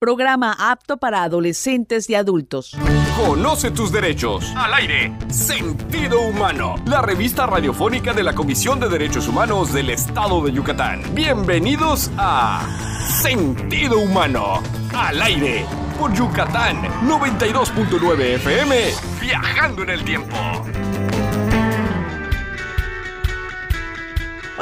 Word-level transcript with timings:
programa 0.00 0.56
apto 0.58 0.96
para 0.96 1.22
adolescentes 1.22 2.08
y 2.08 2.14
adultos. 2.14 2.74
Conoce 3.18 3.70
tus 3.70 3.92
derechos. 3.92 4.50
Al 4.56 4.72
aire. 4.72 5.12
Sentido 5.28 6.22
Humano. 6.22 6.76
La 6.86 7.02
revista 7.02 7.46
radiofónica 7.46 8.14
de 8.14 8.22
la 8.22 8.34
Comisión 8.34 8.80
de 8.80 8.88
Derechos 8.88 9.28
Humanos 9.28 9.74
del 9.74 9.90
Estado 9.90 10.42
de 10.42 10.52
Yucatán. 10.52 11.02
Bienvenidos 11.14 12.10
a 12.16 12.66
Sentido 13.22 13.98
Humano. 13.98 14.62
Al 14.94 15.20
aire. 15.20 15.66
Por 15.98 16.14
Yucatán 16.14 16.80
92.9 17.06 18.20
FM. 18.36 18.76
Viajando 19.20 19.82
en 19.82 19.90
el 19.90 20.02
tiempo. 20.02 20.34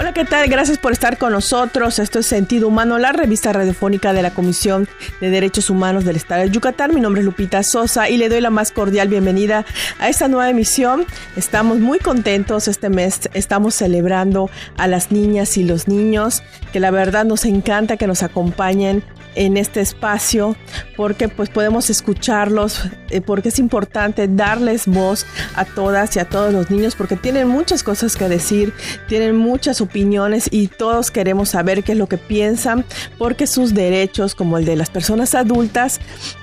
Hola, 0.00 0.12
¿qué 0.12 0.24
tal? 0.24 0.48
Gracias 0.48 0.78
por 0.78 0.92
estar 0.92 1.18
con 1.18 1.32
nosotros. 1.32 1.98
Esto 1.98 2.20
es 2.20 2.26
Sentido 2.26 2.68
Humano, 2.68 2.98
la 2.98 3.10
revista 3.10 3.52
radiofónica 3.52 4.12
de 4.12 4.22
la 4.22 4.30
Comisión 4.30 4.88
de 5.20 5.28
Derechos 5.28 5.70
Humanos 5.70 6.04
del 6.04 6.14
Estado 6.14 6.42
de 6.42 6.50
Yucatán. 6.50 6.94
Mi 6.94 7.00
nombre 7.00 7.20
es 7.20 7.26
Lupita 7.26 7.64
Sosa 7.64 8.08
y 8.08 8.16
le 8.16 8.28
doy 8.28 8.40
la 8.40 8.50
más 8.50 8.70
cordial 8.70 9.08
bienvenida 9.08 9.66
a 9.98 10.08
esta 10.08 10.28
nueva 10.28 10.50
emisión. 10.50 11.04
Estamos 11.34 11.80
muy 11.80 11.98
contentos 11.98 12.68
este 12.68 12.90
mes. 12.90 13.28
Estamos 13.34 13.74
celebrando 13.74 14.50
a 14.76 14.86
las 14.86 15.10
niñas 15.10 15.56
y 15.56 15.64
los 15.64 15.88
niños, 15.88 16.44
que 16.72 16.78
la 16.78 16.92
verdad 16.92 17.24
nos 17.24 17.44
encanta 17.44 17.96
que 17.96 18.06
nos 18.06 18.22
acompañen 18.22 19.02
en 19.38 19.56
este 19.56 19.80
espacio 19.80 20.56
porque 20.96 21.28
pues 21.28 21.48
podemos 21.48 21.90
escucharlos, 21.90 22.82
eh, 23.10 23.20
porque 23.20 23.50
es 23.50 23.60
importante 23.60 24.26
darles 24.26 24.86
voz 24.86 25.26
a 25.54 25.64
todas 25.64 26.16
y 26.16 26.18
a 26.18 26.28
todos 26.28 26.52
los 26.52 26.70
niños 26.70 26.96
porque 26.96 27.14
tienen 27.14 27.46
muchas 27.46 27.84
cosas 27.84 28.16
que 28.16 28.28
decir, 28.28 28.74
tienen 29.06 29.36
muchas 29.36 29.80
opiniones 29.80 30.48
y 30.50 30.66
todos 30.66 31.12
queremos 31.12 31.50
saber 31.50 31.84
qué 31.84 31.92
es 31.92 31.98
lo 31.98 32.08
que 32.08 32.18
piensan 32.18 32.84
porque 33.16 33.46
sus 33.46 33.74
derechos 33.74 34.34
como 34.34 34.58
el 34.58 34.64
de 34.64 34.74
las 34.74 34.90
personas 34.90 35.36
adultas 35.36 36.00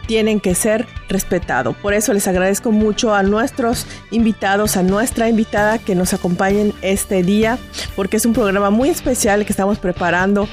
tienen 0.07 0.39
que 0.39 0.55
ser 0.55 0.87
respetados. 1.09 1.75
Por 1.77 1.93
eso 1.93 2.13
les 2.13 2.27
agradezco 2.29 2.71
mucho 2.71 3.13
a 3.13 3.23
nuestros 3.23 3.85
invitados, 4.11 4.77
a 4.77 4.83
nuestra 4.83 5.27
invitada 5.27 5.79
que 5.79 5.95
nos 5.95 6.13
acompañen 6.13 6.73
este 6.81 7.23
día 7.23 7.57
porque 7.97 8.15
es 8.17 8.25
un 8.25 8.31
programa 8.31 8.69
muy 8.69 8.87
especial 8.87 9.45
que 9.45 9.51
estamos 9.51 9.79
preparando 9.79 10.47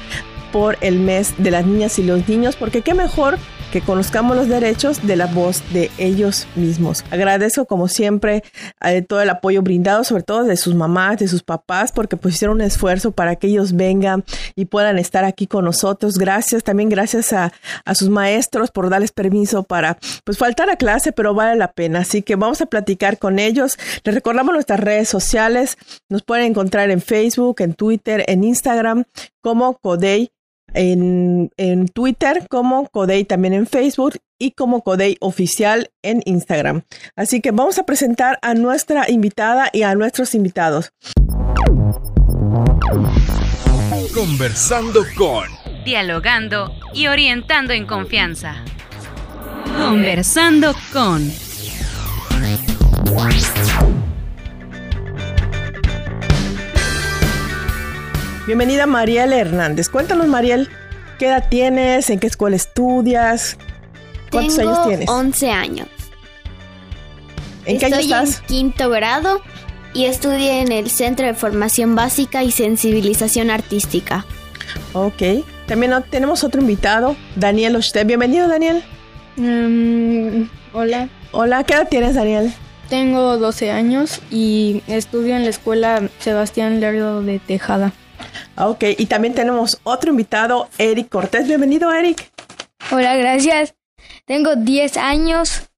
por 0.53 0.77
el 0.81 0.99
mes 0.99 1.33
de 1.39 1.51
las 1.51 1.65
niñas 1.65 1.99
y 1.99 2.03
los 2.03 2.29
niños, 2.29 2.55
porque 2.55 2.81
qué 2.81 2.93
mejor 2.93 3.39
que 3.73 3.81
conozcamos 3.81 4.37
los 4.37 4.47
derechos 4.47 5.07
de 5.07 5.15
la 5.15 5.25
voz 5.25 5.63
de 5.73 5.89
ellos 5.97 6.45
mismos. 6.55 7.03
Agradezco 7.09 7.65
como 7.65 7.87
siempre 7.87 8.43
todo 9.07 9.19
el 9.19 9.31
apoyo 9.31 9.63
brindado, 9.63 10.03
sobre 10.03 10.21
todo 10.21 10.43
de 10.43 10.57
sus 10.57 10.75
mamás, 10.75 11.17
de 11.17 11.27
sus 11.27 11.41
papás, 11.41 11.91
porque 11.91 12.15
pues 12.15 12.35
hicieron 12.35 12.57
un 12.57 12.61
esfuerzo 12.61 13.13
para 13.13 13.35
que 13.35 13.47
ellos 13.47 13.73
vengan 13.73 14.25
y 14.55 14.65
puedan 14.65 14.99
estar 14.99 15.25
aquí 15.25 15.47
con 15.47 15.65
nosotros. 15.65 16.19
Gracias, 16.19 16.63
también 16.63 16.89
gracias 16.89 17.33
a, 17.33 17.51
a 17.83 17.95
sus 17.95 18.09
maestros 18.09 18.69
por 18.69 18.91
darles 18.91 19.11
permiso 19.11 19.63
para 19.63 19.97
pues 20.23 20.37
faltar 20.37 20.69
a 20.69 20.75
clase, 20.75 21.11
pero 21.11 21.33
vale 21.33 21.57
la 21.57 21.71
pena. 21.71 22.01
Así 22.01 22.21
que 22.21 22.35
vamos 22.35 22.61
a 22.61 22.67
platicar 22.67 23.17
con 23.17 23.39
ellos. 23.39 23.79
Les 24.03 24.13
recordamos 24.13 24.53
nuestras 24.53 24.81
redes 24.81 25.09
sociales. 25.09 25.79
Nos 26.09 26.21
pueden 26.21 26.45
encontrar 26.45 26.91
en 26.91 27.01
Facebook, 27.01 27.55
en 27.61 27.73
Twitter, 27.73 28.23
en 28.27 28.43
Instagram 28.43 29.05
como 29.41 29.77
Codey 29.79 30.32
en, 30.73 31.51
en 31.57 31.87
Twitter, 31.87 32.45
como 32.49 32.87
Codey 32.89 33.25
también 33.25 33.53
en 33.53 33.67
Facebook 33.67 34.19
y 34.39 34.51
como 34.51 34.81
Codey 34.81 35.17
Oficial 35.21 35.91
en 36.01 36.21
Instagram. 36.25 36.83
Así 37.15 37.41
que 37.41 37.51
vamos 37.51 37.79
a 37.79 37.83
presentar 37.83 38.39
a 38.41 38.53
nuestra 38.53 39.09
invitada 39.09 39.69
y 39.71 39.83
a 39.83 39.95
nuestros 39.95 40.35
invitados. 40.35 40.91
Conversando 44.13 45.01
con. 45.17 45.47
Dialogando 45.85 46.71
y 46.93 47.07
orientando 47.07 47.73
en 47.73 47.85
confianza. 47.85 48.63
Conversando 49.77 50.75
con. 50.91 51.31
Bienvenida 58.45 58.85
Mariel 58.87 59.31
Hernández. 59.33 59.89
Cuéntanos, 59.89 60.27
Mariel, 60.27 60.69
¿qué 61.17 61.27
edad 61.27 61.47
tienes? 61.49 62.09
¿En 62.09 62.19
qué 62.19 62.27
escuela 62.27 62.55
estudias? 62.55 63.57
¿Cuántos 64.31 64.57
Tengo 64.57 64.71
años 64.71 64.87
tienes? 64.87 65.09
11 65.09 65.51
años. 65.51 65.87
¿En 67.65 67.77
qué 67.79 67.85
año 67.85 67.95
Estoy 67.95 68.11
estás? 68.13 68.39
en 68.41 68.45
quinto 68.47 68.89
grado 68.89 69.41
y 69.93 70.05
estudio 70.05 70.51
en 70.51 70.71
el 70.71 70.89
Centro 70.89 71.25
de 71.25 71.33
Formación 71.33 71.95
Básica 71.95 72.43
y 72.43 72.51
Sensibilización 72.51 73.49
Artística. 73.49 74.25
Ok. 74.91 75.21
También 75.67 75.93
tenemos 76.09 76.43
otro 76.43 76.59
invitado, 76.59 77.15
Daniel 77.37 77.77
Oste. 77.77 78.03
Bienvenido, 78.03 78.49
Daniel. 78.49 78.83
Mm, 79.37 80.43
hola, 80.73 81.07
Hola, 81.31 81.63
¿qué 81.63 81.73
edad 81.73 81.87
tienes, 81.89 82.15
Daniel? 82.15 82.53
tengo 82.89 83.37
12 83.39 83.71
años 83.71 84.19
y 84.29 84.83
estudio 84.87 85.35
en 85.35 85.43
la 85.45 85.49
escuela 85.49 86.09
Sebastián 86.19 86.79
Lerdo 86.79 87.23
de 87.23 87.39
Tejada. 87.39 87.91
Ah, 88.55 88.69
Ok, 88.69 88.83
y 88.97 89.05
también 89.07 89.33
tenemos 89.33 89.79
otro 89.83 90.11
invitado, 90.11 90.69
Eric 90.77 91.09
Cortés. 91.09 91.47
Bienvenido, 91.47 91.91
Eric. 91.91 92.31
Hola, 92.91 93.15
gracias. 93.15 93.75
Tengo 94.25 94.55
10 94.55 94.97
años. 94.97 95.69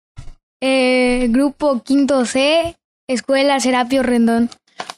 Eh, 0.62 1.28
grupo 1.30 1.82
Quinto 1.84 2.26
C, 2.26 2.76
Escuela 3.08 3.60
Serapio 3.60 4.04
Rendón. 4.04 4.50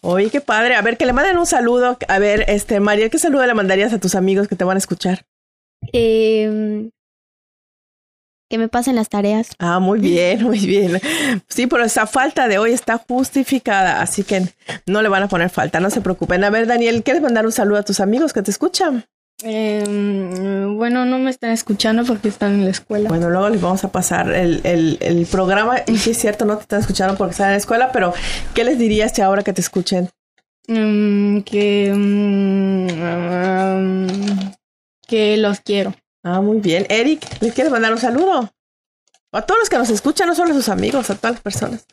Oye, 0.02 0.30
qué 0.30 0.42
padre. 0.42 0.76
A 0.76 0.82
ver, 0.82 0.98
que 0.98 1.06
le 1.06 1.14
manden 1.14 1.38
un 1.38 1.46
saludo. 1.46 1.98
A 2.08 2.20
ver, 2.20 2.46
este, 2.48 2.80
Mariel, 2.80 3.10
¿qué 3.10 3.20
saludo 3.20 3.46
le 3.46 3.54
mandarías 3.54 3.94
a 3.94 4.00
tus 4.00 4.16
amigos 4.16 4.48
que 4.48 4.56
te 4.56 4.64
van 4.64 4.78
a 4.78 4.80
escuchar? 4.80 5.26
Eh, 5.94 6.90
que 8.50 8.58
me 8.58 8.68
pasen 8.68 8.96
las 8.96 9.10
tareas. 9.10 9.50
Ah, 9.60 9.80
muy 9.80 10.00
bien, 10.00 10.44
muy 10.44 10.60
bien. 10.60 11.00
Sí, 11.48 11.68
pero 11.68 11.84
esa 11.84 12.08
falta 12.08 12.48
de 12.48 12.58
hoy 12.58 12.72
está 12.72 12.98
justificada, 12.98 14.02
así 14.02 14.24
que 14.24 14.44
no 14.86 15.02
le 15.02 15.10
van 15.10 15.24
a 15.24 15.28
poner 15.28 15.50
falta, 15.50 15.80
no 15.80 15.90
se 15.90 16.02
preocupen. 16.02 16.44
A 16.44 16.50
ver, 16.50 16.68
Daniel, 16.68 17.04
¿quieres 17.04 17.22
mandar 17.22 17.46
un 17.46 17.52
saludo 17.52 17.80
a 17.80 17.84
tus 17.84 18.00
amigos 18.00 18.34
que 18.34 18.42
te 18.42 18.52
escuchan? 18.52 19.06
Em, 19.44 20.76
bueno, 20.78 21.06
no 21.06 21.20
me 21.20 21.30
están 21.30 21.52
escuchando 21.52 22.04
porque 22.06 22.28
están 22.28 22.56
en 22.56 22.66
la 22.66 22.72
escuela. 22.72 23.08
Bueno, 23.08 23.30
luego 23.30 23.50
les 23.50 23.62
vamos 23.62 23.84
a 23.84 23.92
pasar 23.92 24.34
el, 24.34 24.62
el, 24.64 24.98
el 25.00 25.26
programa. 25.28 25.76
Y 25.86 25.98
sí 25.98 26.12
es 26.12 26.18
cierto, 26.18 26.46
no 26.46 26.56
te 26.56 26.64
están 26.64 26.80
escuchando 26.80 27.16
porque 27.16 27.32
están 27.32 27.48
en 27.48 27.54
la 27.54 27.58
escuela, 27.58 27.92
pero 27.92 28.14
¿qué 28.56 28.64
les 28.64 28.80
dirías 28.80 29.18
ahora 29.20 29.44
que 29.44 29.54
te 29.54 29.62
escuchen? 29.62 30.10
Mm, 30.68 31.42
que, 31.42 31.94
mm, 31.96 32.88
que 35.08 35.38
los 35.38 35.60
quiero. 35.62 35.94
Ah, 36.30 36.42
muy 36.42 36.60
bien. 36.60 36.86
Eric, 36.90 37.26
¿les 37.42 37.54
quieres 37.54 37.72
mandar 37.72 37.94
un 37.94 38.00
saludo? 38.00 38.52
A 39.32 39.42
todos 39.44 39.60
los 39.62 39.70
que 39.70 39.78
nos 39.78 39.90
escuchan, 39.90 40.28
no 40.28 40.36
solo 40.36 40.52
a 40.52 40.56
sus 40.56 40.68
amigos, 40.68 41.10
a 41.10 41.16
todas 41.16 41.36
las 41.36 41.42
personas. 41.42 41.86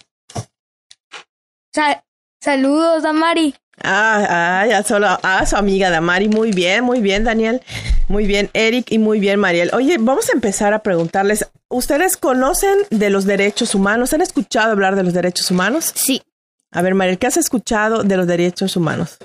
Sa- 1.72 2.04
saludos, 2.42 3.02
Damari. 3.04 3.54
Ah, 3.82 4.60
ah, 4.62 4.66
ya 4.66 4.82
solo 4.82 5.06
a 5.22 5.46
su 5.46 5.56
amiga 5.56 5.90
Damari. 5.90 6.28
Muy 6.28 6.50
bien, 6.52 6.82
muy 6.84 7.00
bien, 7.00 7.22
Daniel. 7.24 7.62
Muy 8.08 8.26
bien, 8.26 8.50
Eric 8.54 8.90
y 8.90 8.98
muy 8.98 9.20
bien, 9.20 9.38
Mariel. 9.38 9.70
Oye, 9.72 9.98
vamos 10.00 10.28
a 10.30 10.32
empezar 10.32 10.74
a 10.74 10.82
preguntarles. 10.82 11.48
¿Ustedes 11.68 12.16
conocen 12.16 12.76
de 12.90 13.10
los 13.10 13.24
derechos 13.26 13.74
humanos? 13.74 14.12
¿Han 14.14 14.20
escuchado 14.20 14.72
hablar 14.72 14.94
de 14.96 15.02
los 15.04 15.12
derechos 15.12 15.50
humanos? 15.50 15.92
Sí, 15.94 16.22
A 16.72 16.82
ver, 16.82 16.94
Mariel, 16.94 17.18
¿qué 17.18 17.26
has 17.28 17.36
escuchado 17.36 18.02
de 18.02 18.16
los 18.16 18.26
derechos 18.26 18.76
humanos? 18.76 19.18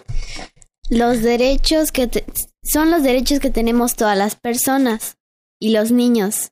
Los 0.90 1.22
derechos 1.22 1.92
que 1.92 2.08
te- 2.08 2.26
son 2.64 2.92
los 2.92 3.04
derechos 3.04 3.40
que 3.40 3.50
tenemos 3.50 3.96
todas 3.96 4.18
las 4.18 4.36
personas 4.36 5.18
y 5.60 5.70
los 5.72 5.92
niños. 5.92 6.50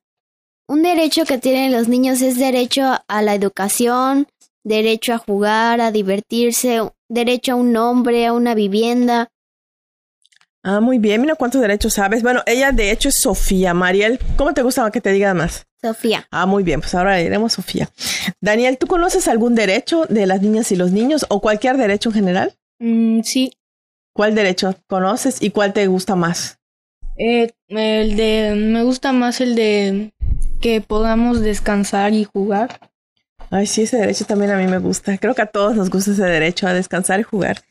Un 0.67 0.83
derecho 0.83 1.25
que 1.25 1.37
tienen 1.37 1.71
los 1.71 1.87
niños 1.87 2.21
es 2.21 2.37
derecho 2.37 2.83
a 3.07 3.21
la 3.21 3.35
educación, 3.35 4.27
derecho 4.63 5.13
a 5.13 5.17
jugar, 5.17 5.79
a 5.81 5.91
divertirse, 5.91 6.79
derecho 7.09 7.53
a 7.53 7.55
un 7.55 7.71
nombre, 7.71 8.25
a 8.25 8.33
una 8.33 8.53
vivienda. 8.53 9.29
Ah, 10.63 10.81
muy 10.81 10.99
bien. 10.99 11.21
Mira 11.21 11.35
cuántos 11.35 11.61
derechos 11.61 11.93
sabes. 11.93 12.21
Bueno, 12.21 12.41
ella 12.45 12.71
de 12.73 12.91
hecho 12.91 13.07
es 13.07 13.19
Sofía. 13.21 13.73
Mariel, 13.73 14.19
¿cómo 14.35 14.53
te 14.53 14.61
gusta 14.63 14.89
que 14.91 14.99
te 14.99 15.11
diga 15.13 15.33
más? 15.33 15.65
Sofía, 15.81 16.27
Ah, 16.31 16.45
muy 16.45 16.63
bien. 16.63 16.81
Pues 16.81 16.93
ahora 16.95 17.15
le 17.15 17.23
diremos 17.23 17.53
Sofía. 17.53 17.89
Daniel, 18.41 18.77
¿tú 18.77 18.87
conoces 18.87 19.27
algún 19.29 19.55
derecho 19.55 20.05
de 20.09 20.25
las 20.25 20.41
niñas 20.41 20.71
y 20.71 20.75
los 20.75 20.91
niños 20.91 21.25
o 21.29 21.39
cualquier 21.39 21.77
derecho 21.77 22.09
en 22.09 22.15
general? 22.15 22.53
Mm, 22.79 23.21
sí, 23.21 23.53
¿Cuál 24.17 24.33
derecho 24.33 24.73
conoces 24.87 25.43
y 25.43 25.51
cuál 25.51 25.73
te 25.73 25.85
gusta 25.85 26.15
más? 26.15 26.57
eh, 27.17 27.51
el 27.67 28.15
de, 28.17 28.55
me 28.55 28.81
gusta 28.81 29.11
más 29.11 29.41
el 29.41 29.53
de 29.53 30.11
que 30.59 30.81
podamos 30.81 31.39
descansar 31.39 32.13
y 32.13 32.23
jugar. 32.23 32.79
Ay, 33.51 33.67
sí, 33.67 33.83
ese 33.83 33.97
derecho 33.97 34.25
también 34.25 34.49
a 34.49 34.57
mí 34.57 34.65
me 34.65 34.79
gusta. 34.79 35.15
Creo 35.19 35.35
que 35.35 35.43
a 35.43 35.45
todos 35.45 35.75
nos 35.75 35.91
gusta 35.91 36.11
ese 36.11 36.23
derecho 36.23 36.67
a 36.67 36.73
descansar 36.73 37.19
y 37.19 37.23
jugar. 37.23 37.61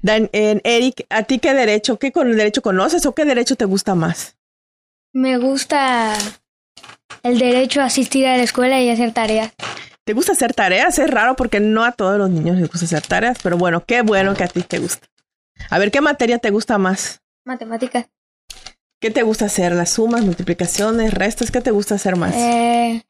Dan, 0.00 0.30
en 0.32 0.60
Eric, 0.62 1.06
¿a 1.10 1.24
ti 1.24 1.40
qué 1.40 1.54
derecho, 1.54 1.98
qué 1.98 2.12
con 2.12 2.36
derecho 2.36 2.62
conoces 2.62 3.04
o 3.04 3.12
qué 3.12 3.24
derecho 3.24 3.56
te 3.56 3.64
gusta 3.64 3.96
más? 3.96 4.36
Me 5.12 5.38
gusta 5.38 6.14
el 7.24 7.40
derecho 7.40 7.80
a 7.80 7.86
asistir 7.86 8.28
a 8.28 8.36
la 8.36 8.44
escuela 8.44 8.80
y 8.80 8.90
hacer 8.90 9.12
tareas. 9.12 9.52
¿Te 10.04 10.12
gusta 10.12 10.32
hacer 10.32 10.54
tareas? 10.54 11.00
Es 11.00 11.10
raro 11.10 11.34
porque 11.34 11.58
no 11.58 11.82
a 11.82 11.90
todos 11.90 12.16
los 12.16 12.30
niños 12.30 12.58
les 12.58 12.70
gusta 12.70 12.86
hacer 12.86 13.02
tareas, 13.02 13.38
pero 13.42 13.58
bueno, 13.58 13.84
qué 13.84 14.02
bueno 14.02 14.34
que 14.34 14.44
a 14.44 14.48
ti 14.48 14.62
te 14.62 14.78
gusta. 14.78 15.09
A 15.68 15.78
ver, 15.78 15.90
¿qué 15.90 16.00
materia 16.00 16.38
te 16.38 16.50
gusta 16.50 16.78
más? 16.78 17.20
Matemáticas. 17.44 18.08
¿Qué 19.00 19.10
te 19.10 19.22
gusta 19.22 19.46
hacer? 19.46 19.72
¿Las 19.72 19.90
sumas, 19.90 20.22
multiplicaciones, 20.24 21.14
restas? 21.14 21.50
¿Qué 21.50 21.60
te 21.60 21.70
gusta 21.70 21.94
hacer 21.94 22.16
más? 22.16 22.34
Eh, 22.34 23.02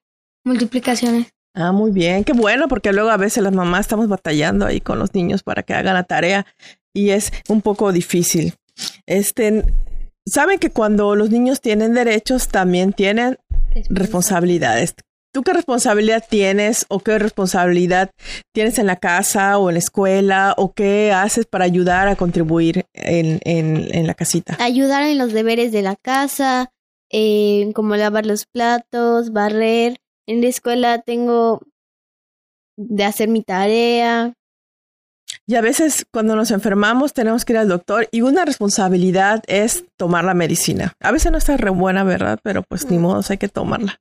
multiplicaciones. 0.45 1.33
Ah, 1.53 1.73
muy 1.73 1.91
bien, 1.91 2.23
qué 2.23 2.33
bueno, 2.33 2.69
porque 2.69 2.93
luego 2.93 3.11
a 3.11 3.17
veces 3.17 3.43
las 3.43 3.53
mamás 3.53 3.81
estamos 3.81 4.09
batallando 4.09 4.67
ahí 4.67 4.81
con 4.81 5.01
los 5.01 5.15
niños 5.15 5.43
para 5.43 5.65
que 5.65 5.75
hagan 5.75 5.95
la 5.95 6.05
tarea 6.05 6.47
y 6.95 7.11
es 7.11 7.33
un 7.49 7.61
poco 7.61 7.93
difícil. 7.93 8.55
Este, 9.07 9.65
saben 10.25 10.61
que 10.61 10.71
cuando 10.71 11.17
los 11.17 11.31
niños 11.31 11.61
tienen 11.61 11.93
derechos 11.93 12.49
también 12.49 12.93
tienen 12.93 13.39
responsabilidades. 13.89 14.95
¿Tú 15.33 15.43
qué 15.43 15.53
responsabilidad 15.53 16.25
tienes 16.29 16.87
o 16.89 16.99
qué 16.99 17.19
responsabilidad 17.19 18.11
tienes 18.53 18.79
en 18.79 18.87
la 18.87 18.97
casa 18.97 19.59
o 19.59 19.71
en 19.71 19.75
la 19.75 19.79
escuela 19.79 20.55
o 20.57 20.73
qué 20.73 21.13
haces 21.13 21.47
para 21.47 21.65
ayudar 21.65 22.09
a 22.09 22.17
contribuir 22.17 22.87
en, 22.95 23.39
en, 23.45 23.95
en 23.95 24.07
la 24.09 24.15
casita? 24.15 24.57
Ayudar 24.59 25.05
en 25.05 25.19
los 25.19 25.33
deberes 25.33 25.71
de 25.71 25.83
la 25.83 25.95
casa, 25.95 26.73
eh, 27.11 27.71
como 27.75 27.95
lavar 27.95 28.27
los 28.27 28.47
platos, 28.47 29.33
barrer. 29.33 29.99
En 30.27 30.41
la 30.41 30.49
escuela 30.49 30.99
tengo 30.99 31.61
de 32.77 33.05
hacer 33.05 33.29
mi 33.29 33.43
tarea. 33.43 34.35
Y 35.47 35.55
a 35.55 35.61
veces 35.61 36.07
cuando 36.13 36.35
nos 36.35 36.51
enfermamos 36.51 37.13
tenemos 37.13 37.45
que 37.45 37.53
ir 37.53 37.59
al 37.59 37.69
doctor 37.69 38.09
y 38.11 38.23
una 38.23 38.45
responsabilidad 38.45 39.45
es 39.47 39.85
tomar 39.97 40.25
la 40.25 40.35
medicina. 40.35 40.95
A 41.01 41.13
veces 41.13 41.31
no 41.31 41.39
está 41.39 41.57
re 41.57 41.71
buena, 41.71 42.03
¿verdad? 42.03 42.41
Pero 42.43 42.63
pues 42.63 42.91
ni 42.91 42.99
modo, 42.99 43.23
hay 43.29 43.39
que 43.39 43.49
tomarla. 43.49 44.01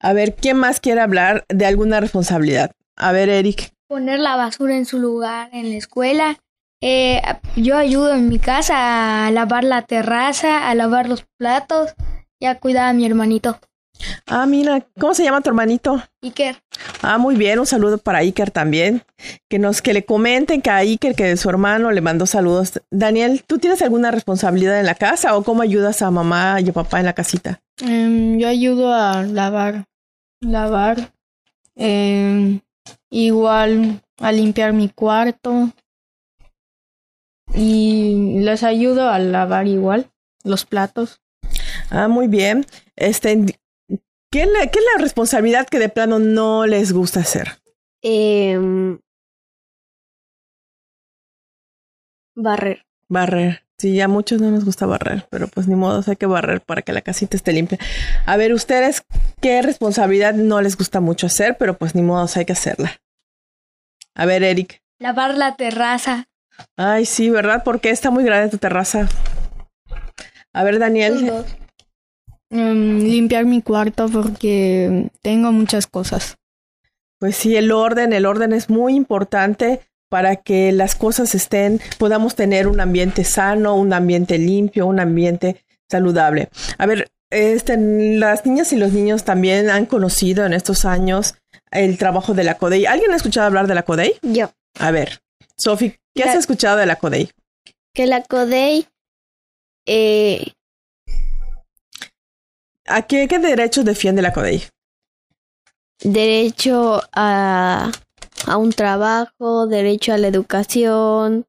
A 0.00 0.12
ver, 0.12 0.34
¿quién 0.34 0.56
más 0.56 0.80
quiere 0.80 1.00
hablar 1.00 1.44
de 1.48 1.66
alguna 1.66 2.00
responsabilidad? 2.00 2.70
A 2.96 3.12
ver, 3.12 3.28
Eric. 3.28 3.72
Poner 3.88 4.20
la 4.20 4.36
basura 4.36 4.76
en 4.76 4.84
su 4.84 4.98
lugar 4.98 5.48
en 5.52 5.70
la 5.70 5.76
escuela. 5.76 6.38
Eh, 6.80 7.20
yo 7.56 7.76
ayudo 7.76 8.14
en 8.14 8.28
mi 8.28 8.38
casa 8.38 9.26
a 9.26 9.30
lavar 9.32 9.64
la 9.64 9.82
terraza, 9.82 10.68
a 10.68 10.74
lavar 10.74 11.08
los 11.08 11.24
platos 11.38 11.94
y 12.38 12.46
a 12.46 12.60
cuidar 12.60 12.88
a 12.88 12.92
mi 12.92 13.04
hermanito. 13.04 13.58
Ah, 14.26 14.46
mira, 14.46 14.86
¿cómo 15.00 15.14
se 15.14 15.24
llama 15.24 15.40
tu 15.40 15.50
hermanito? 15.50 16.00
Iker. 16.22 16.62
Ah, 17.02 17.18
muy 17.18 17.34
bien, 17.34 17.58
un 17.58 17.66
saludo 17.66 17.98
para 17.98 18.18
Iker 18.18 18.50
también. 18.50 19.02
Que 19.48 19.58
nos 19.58 19.82
que 19.82 19.92
le 19.92 20.04
comenten 20.04 20.62
que 20.62 20.70
a 20.70 20.76
Iker 20.76 21.16
que 21.16 21.36
su 21.36 21.48
hermano 21.50 21.90
le 21.90 22.00
mandó 22.00 22.26
saludos. 22.26 22.80
Daniel, 22.90 23.42
¿tú 23.46 23.58
tienes 23.58 23.82
alguna 23.82 24.12
responsabilidad 24.12 24.78
en 24.78 24.86
la 24.86 24.94
casa 24.94 25.36
o 25.36 25.42
cómo 25.42 25.62
ayudas 25.62 26.02
a 26.02 26.10
mamá 26.10 26.60
y 26.60 26.70
a 26.70 26.72
papá 26.72 27.00
en 27.00 27.06
la 27.06 27.12
casita? 27.12 27.60
Em, 27.80 28.38
yo 28.38 28.48
ayudo 28.48 28.92
a 28.92 29.22
lavar, 29.22 29.86
lavar, 30.40 31.12
em, 31.76 32.60
igual 33.10 34.02
a 34.20 34.32
limpiar 34.32 34.72
mi 34.72 34.88
cuarto 34.88 35.70
y 37.54 38.40
les 38.40 38.62
ayudo 38.62 39.08
a 39.08 39.18
lavar 39.18 39.66
igual 39.66 40.10
los 40.44 40.64
platos. 40.64 41.20
Ah, 41.90 42.08
muy 42.08 42.28
bien. 42.28 42.66
Este, 42.96 43.44
¿qué, 44.30 44.42
es 44.42 44.48
la, 44.50 44.66
¿Qué 44.66 44.78
es 44.78 44.84
la 44.94 45.02
responsabilidad 45.02 45.66
que 45.68 45.78
de 45.78 45.88
plano 45.88 46.18
no 46.18 46.66
les 46.66 46.92
gusta 46.92 47.20
hacer? 47.20 47.60
Em, 48.02 48.98
barrer. 52.36 52.84
Barrer. 53.08 53.67
Sí, 53.80 54.00
a 54.00 54.08
muchos 54.08 54.40
no 54.40 54.50
nos 54.50 54.64
gusta 54.64 54.86
barrer, 54.86 55.26
pero 55.30 55.46
pues 55.46 55.68
ni 55.68 55.76
modo, 55.76 56.02
hay 56.04 56.16
que 56.16 56.26
barrer 56.26 56.60
para 56.60 56.82
que 56.82 56.92
la 56.92 57.00
casita 57.00 57.36
esté 57.36 57.52
limpia. 57.52 57.78
A 58.26 58.36
ver, 58.36 58.52
ustedes, 58.52 59.04
¿qué 59.40 59.62
responsabilidad 59.62 60.34
no 60.34 60.60
les 60.60 60.76
gusta 60.76 61.00
mucho 61.00 61.26
hacer, 61.26 61.56
pero 61.58 61.78
pues 61.78 61.94
ni 61.94 62.02
modo, 62.02 62.28
hay 62.34 62.44
que 62.44 62.54
hacerla? 62.54 63.00
A 64.16 64.26
ver, 64.26 64.42
Eric. 64.42 64.82
Lavar 64.98 65.38
la 65.38 65.54
terraza. 65.54 66.26
Ay, 66.76 67.06
sí, 67.06 67.30
¿verdad? 67.30 67.62
Porque 67.64 67.90
está 67.90 68.10
muy 68.10 68.24
grande 68.24 68.50
tu 68.50 68.58
terraza. 68.58 69.08
A 70.52 70.64
ver, 70.64 70.80
Daniel. 70.80 71.44
Em, 72.50 72.98
limpiar 72.98 73.44
mi 73.44 73.62
cuarto 73.62 74.08
porque 74.08 75.08
tengo 75.22 75.52
muchas 75.52 75.86
cosas. 75.86 76.36
Pues 77.20 77.36
sí, 77.36 77.56
el 77.56 77.70
orden, 77.70 78.12
el 78.12 78.26
orden 78.26 78.52
es 78.52 78.70
muy 78.70 78.96
importante 78.96 79.82
para 80.08 80.36
que 80.36 80.72
las 80.72 80.94
cosas 80.94 81.34
estén, 81.34 81.80
podamos 81.98 82.34
tener 82.34 82.66
un 82.66 82.80
ambiente 82.80 83.24
sano, 83.24 83.74
un 83.76 83.92
ambiente 83.92 84.38
limpio, 84.38 84.86
un 84.86 85.00
ambiente 85.00 85.64
saludable. 85.90 86.48
A 86.78 86.86
ver, 86.86 87.08
este, 87.30 87.76
las 87.78 88.46
niñas 88.46 88.72
y 88.72 88.76
los 88.76 88.92
niños 88.92 89.24
también 89.24 89.68
han 89.70 89.84
conocido 89.86 90.46
en 90.46 90.52
estos 90.54 90.84
años 90.84 91.34
el 91.70 91.98
trabajo 91.98 92.32
de 92.34 92.44
la 92.44 92.54
CODEI. 92.56 92.86
¿Alguien 92.86 93.12
ha 93.12 93.16
escuchado 93.16 93.46
hablar 93.46 93.66
de 93.66 93.74
la 93.74 93.82
CODEI? 93.84 94.14
Yo. 94.22 94.50
A 94.78 94.90
ver, 94.90 95.20
Sofi, 95.56 95.90
¿qué 96.14 96.24
La- 96.24 96.32
has 96.32 96.36
escuchado 96.38 96.78
de 96.78 96.86
la 96.86 96.96
CODEI? 96.96 97.30
Que 97.94 98.06
la 98.06 98.22
CODEI 98.22 98.86
eh, 99.86 100.52
¿A 102.86 103.02
qué, 103.02 103.28
qué 103.28 103.38
derechos 103.38 103.84
defiende 103.84 104.22
la 104.22 104.32
CODEI? 104.32 104.62
derecho 106.00 107.02
a, 107.12 107.90
a 108.46 108.56
un 108.56 108.70
trabajo, 108.72 109.66
derecho 109.66 110.12
a 110.12 110.18
la 110.18 110.28
educación, 110.28 111.46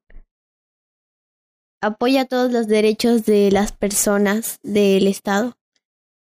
apoya 1.82 2.24
todos 2.26 2.52
los 2.52 2.66
derechos 2.66 3.24
de 3.24 3.50
las 3.50 3.72
personas 3.72 4.58
del 4.62 5.06
Estado. 5.06 5.56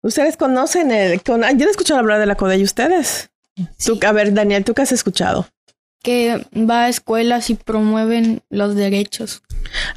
¿Ustedes 0.03 0.37
conocen 0.37 0.91
el... 0.91 1.23
Con, 1.23 1.43
¿Ya 1.43 1.49
han 1.49 1.61
escuchado 1.63 2.01
hablar 2.01 2.21
de 2.21 2.27
la 2.27 2.37
CODEI 2.37 2.63
ustedes? 2.63 3.31
Tú- 3.85 3.99
a 4.07 4.13
ver, 4.13 4.35
Daniel, 4.35 4.65
¿tú 4.65 4.75
qué 4.75 4.83
has 4.83 4.93
escuchado? 4.93 5.47
Que 6.03 6.47
va 6.55 6.85
a 6.85 6.89
escuelas 6.91 7.49
y 7.49 7.55
promueven 7.55 8.43
los 8.51 8.75
derechos. 8.75 9.43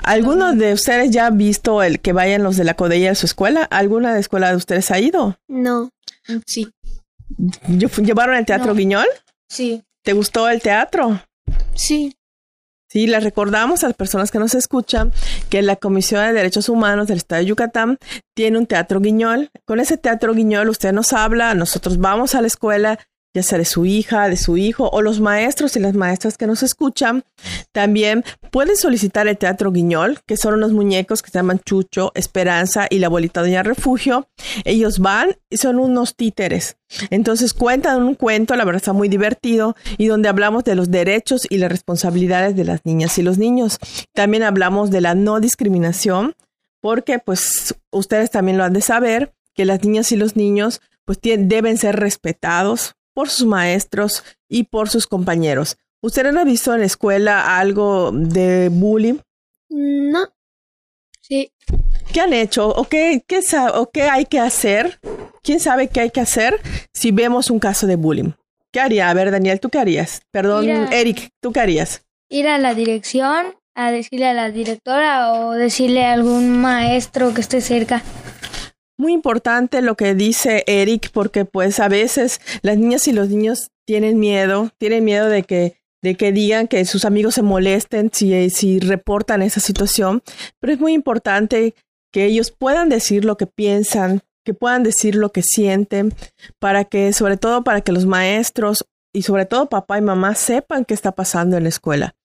¿Alguno 0.03 0.53
de 0.55 0.73
ustedes 0.73 1.11
ya 1.11 1.25
ha 1.25 1.29
visto 1.31 1.83
el 1.83 1.99
que 1.99 2.13
vayan 2.13 2.43
los 2.43 2.55
de 2.55 2.63
la 2.63 2.75
CODEI 2.75 3.07
a 3.07 3.15
su 3.15 3.25
escuela? 3.25 3.63
¿Alguna 3.63 4.13
de 4.13 4.21
escuela 4.21 4.49
de 4.49 4.55
ustedes 4.55 4.89
ha 4.91 4.99
ido? 4.99 5.37
No, 5.49 5.89
Sí. 6.45 6.69
Yo- 7.67 7.89
¿Llevaron 7.89 8.35
el 8.37 8.45
teatro 8.45 8.67
No. 8.67 8.75
Guiñol? 8.75 9.07
Sí. 9.49 9.83
¿Te 10.07 10.13
gustó 10.13 10.47
el 10.47 10.61
teatro? 10.61 11.21
Sí. 11.75 12.15
Sí, 12.89 13.07
les 13.07 13.21
recordamos 13.25 13.83
a 13.83 13.87
las 13.87 13.95
personas 13.97 14.31
que 14.31 14.39
nos 14.39 14.55
escuchan 14.55 15.11
que 15.49 15.61
la 15.61 15.75
Comisión 15.75 16.25
de 16.25 16.31
Derechos 16.31 16.69
Humanos 16.69 17.09
del 17.09 17.17
Estado 17.17 17.41
de 17.41 17.47
Yucatán 17.47 17.97
tiene 18.33 18.57
un 18.57 18.67
teatro 18.67 19.01
guiñol. 19.01 19.49
Con 19.65 19.81
ese 19.81 19.97
teatro 19.97 20.33
guiñol 20.33 20.69
usted 20.69 20.93
nos 20.93 21.11
habla, 21.11 21.53
nosotros 21.55 21.97
vamos 21.97 22.35
a 22.35 22.41
la 22.41 22.47
escuela, 22.47 22.99
ya 23.37 23.43
sea 23.43 23.59
de 23.59 23.65
su 23.65 23.85
hija, 23.85 24.29
de 24.29 24.35
su 24.35 24.57
hijo 24.57 24.89
o 24.91 25.01
los 25.03 25.19
maestros 25.19 25.75
y 25.75 25.79
las 25.79 25.93
maestras 25.93 26.37
que 26.37 26.47
nos 26.47 26.63
escuchan. 26.63 27.23
También 27.71 28.23
pueden 28.51 28.75
solicitar 28.75 29.27
el 29.27 29.37
teatro 29.37 29.71
guiñol, 29.71 30.19
que 30.25 30.37
son 30.37 30.55
unos 30.55 30.73
muñecos 30.73 31.21
que 31.21 31.29
se 31.29 31.37
llaman 31.37 31.59
Chucho, 31.63 32.11
Esperanza 32.15 32.87
y 32.89 32.97
la 32.97 33.07
abuelita 33.07 33.41
Doña 33.41 33.61
Refugio. 33.61 34.27
Ellos 34.65 34.97
van 34.97 35.37
y 35.51 35.57
son 35.57 35.77
unos 35.77 36.15
títeres. 36.15 36.77
Entonces 37.11 37.53
cuentan 37.53 38.01
un 38.01 38.15
cuento, 38.15 38.55
la 38.55 38.65
verdad 38.65 38.81
está 38.81 38.93
muy 38.93 39.07
divertido, 39.07 39.75
y 39.99 40.07
donde 40.07 40.29
hablamos 40.29 40.63
de 40.63 40.73
los 40.73 40.89
derechos 40.89 41.45
y 41.47 41.59
las 41.59 41.71
responsabilidades 41.71 42.55
de 42.55 42.63
las 42.63 42.85
niñas 42.85 43.17
y 43.19 43.21
los 43.21 43.37
niños. 43.37 43.77
También 44.13 44.41
hablamos 44.41 44.89
de 44.89 45.01
la 45.01 45.13
no 45.13 45.39
discriminación, 45.39 46.35
porque 46.81 47.19
pues 47.19 47.75
ustedes 47.91 48.31
también 48.31 48.57
lo 48.57 48.63
han 48.63 48.73
de 48.73 48.81
saber, 48.81 49.33
que 49.53 49.65
las 49.65 49.83
niñas 49.83 50.11
y 50.11 50.15
los 50.15 50.35
niños 50.35 50.81
pues 51.05 51.19
deben 51.21 51.77
ser 51.77 51.95
respetados 51.95 52.96
por 53.17 53.31
sus 53.31 53.47
maestros 53.47 54.23
y 54.47 54.65
por 54.65 54.89
sus 54.89 55.07
compañeros. 55.07 55.77
¿Ustedes 56.03 56.35
han 56.35 56.45
visto 56.45 56.71
en 56.75 56.81
la 56.81 56.85
escuela 56.85 57.57
algo 57.57 58.11
de 58.13 58.69
bullying? 58.71 59.15
no, 59.69 60.27
Sí. 61.21 61.51
¿Qué 62.13 62.21
han 62.21 62.31
hecho? 62.33 62.69
¿O 62.69 62.83
qué, 62.83 63.23
qué, 63.25 63.39
o 63.73 63.89
qué 63.89 64.03
hay 64.03 64.25
que 64.25 64.39
hacer? 64.39 64.99
¿Quién 65.41 65.59
sabe 65.59 65.87
qué 65.87 66.01
hay 66.01 66.11
que 66.11 66.21
hacer 66.21 66.61
si 66.93 67.09
vemos 67.09 67.49
un 67.49 67.57
caso 67.57 67.87
de 67.87 67.95
bullying? 67.95 68.33
¿Qué 68.71 68.81
haría? 68.81 69.09
A 69.09 69.15
ver, 69.15 69.31
Daniel, 69.31 69.59
¿tú 69.59 69.69
qué 69.69 69.79
harías? 69.79 70.21
Perdón, 70.29 70.67
Mira. 70.67 70.87
Eric, 70.91 71.31
¿tú 71.41 71.51
qué 71.51 71.59
harías? 71.59 72.05
Ir 72.29 72.47
a 72.47 72.59
la 72.59 72.75
dirección, 72.75 73.55
a 73.73 73.89
decirle 73.89 74.27
a 74.27 74.33
la 74.35 74.51
directora 74.51 75.33
o 75.33 75.53
decirle 75.53 76.05
a 76.05 76.13
algún 76.13 76.61
maestro 76.61 77.33
que 77.33 77.41
esté 77.41 77.61
cerca. 77.61 78.03
Muy 78.99 79.13
importante 79.13 79.81
lo 79.81 79.95
que 79.95 80.15
dice 80.15 80.63
Eric, 80.65 81.11
porque 81.11 81.45
pues 81.45 81.79
a 81.79 81.87
veces 81.87 82.41
las 82.63 82.77
niñas 82.77 83.07
y 83.07 83.13
los 83.13 83.29
niños 83.29 83.69
tienen 83.85 84.19
miedo, 84.19 84.71
tienen 84.79 85.05
miedo 85.05 85.29
de 85.29 85.43
que, 85.43 85.77
de 86.01 86.15
que 86.15 86.31
digan 86.31 86.67
que 86.67 86.83
sus 86.85 87.05
amigos 87.05 87.35
se 87.35 87.43
molesten 87.43 88.09
si, 88.11 88.49
si 88.49 88.79
reportan 88.79 89.43
esa 89.43 89.59
situación, 89.59 90.23
pero 90.59 90.73
es 90.73 90.79
muy 90.79 90.93
importante 90.93 91.75
que 92.11 92.25
ellos 92.25 92.51
puedan 92.51 92.89
decir 92.89 93.23
lo 93.23 93.37
que 93.37 93.45
piensan, 93.45 94.21
que 94.43 94.55
puedan 94.55 94.81
decir 94.81 95.13
lo 95.13 95.31
que 95.31 95.43
sienten, 95.43 96.13
para 96.57 96.83
que, 96.85 97.13
sobre 97.13 97.37
todo 97.37 97.63
para 97.63 97.81
que 97.81 97.91
los 97.91 98.07
maestros 98.07 98.85
y 99.13 99.21
sobre 99.21 99.45
todo 99.45 99.69
papá 99.69 99.99
y 99.99 100.01
mamá 100.01 100.33
sepan 100.33 100.85
qué 100.85 100.95
está 100.95 101.11
pasando 101.11 101.55
en 101.55 101.63
la 101.63 101.69
escuela. 101.69 102.15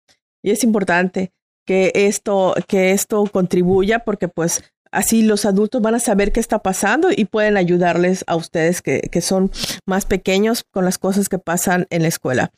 Y 0.42 0.50
es 0.50 0.64
importante 0.64 1.32
que 1.66 1.92
esto, 1.94 2.54
que 2.66 2.92
esto 2.92 3.24
contribuya 3.26 4.00
porque 4.00 4.28
pues 4.28 4.62
así 4.92 5.22
los 5.22 5.44
adultos 5.44 5.82
van 5.82 5.94
a 5.96 5.98
saber 6.00 6.30
qué 6.32 6.38
está 6.40 6.60
pasando 6.60 7.08
y 7.10 7.24
pueden 7.24 7.56
ayudarles 7.56 8.24
a 8.28 8.36
ustedes 8.36 8.82
que, 8.82 9.00
que 9.10 9.20
son 9.20 9.50
más 9.86 10.06
pequeños 10.06 10.64
con 10.70 10.84
las 10.84 10.98
cosas 10.98 11.28
que 11.28 11.38
pasan 11.38 11.86
en 11.90 12.02
la 12.02 12.08
escuela. 12.08 12.50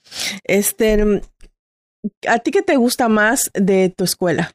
Este, 0.45 1.23
¿a 2.29 2.38
ti 2.41 2.50
qué 2.50 2.62
te 2.62 2.76
gusta 2.76 3.09
más 3.09 3.50
de 3.55 3.88
tu 3.97 4.05
escuela, 4.05 4.53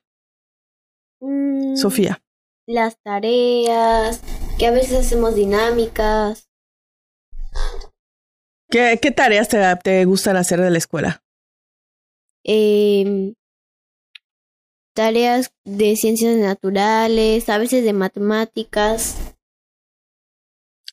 Mm, 1.21 1.75
Sofía? 1.75 2.21
las 2.65 2.97
tareas, 3.03 4.21
que 4.59 4.67
a 4.67 4.71
veces 4.71 5.05
hacemos 5.05 5.33
dinámicas. 5.35 6.47
¿Qué, 8.69 8.99
qué 9.01 9.11
tareas 9.11 9.49
te, 9.49 9.57
te, 9.83 10.05
gustan 10.05 10.37
hacer 10.37 10.61
de 10.61 10.69
la 10.69 10.77
escuela? 10.77 11.23
Eh, 12.45 13.33
tareas 14.93 15.53
de 15.63 15.95
ciencias 15.95 16.35
naturales, 16.37 17.49
a 17.49 17.57
veces 17.57 17.83
de 17.83 17.93
matemáticas. 17.93 19.35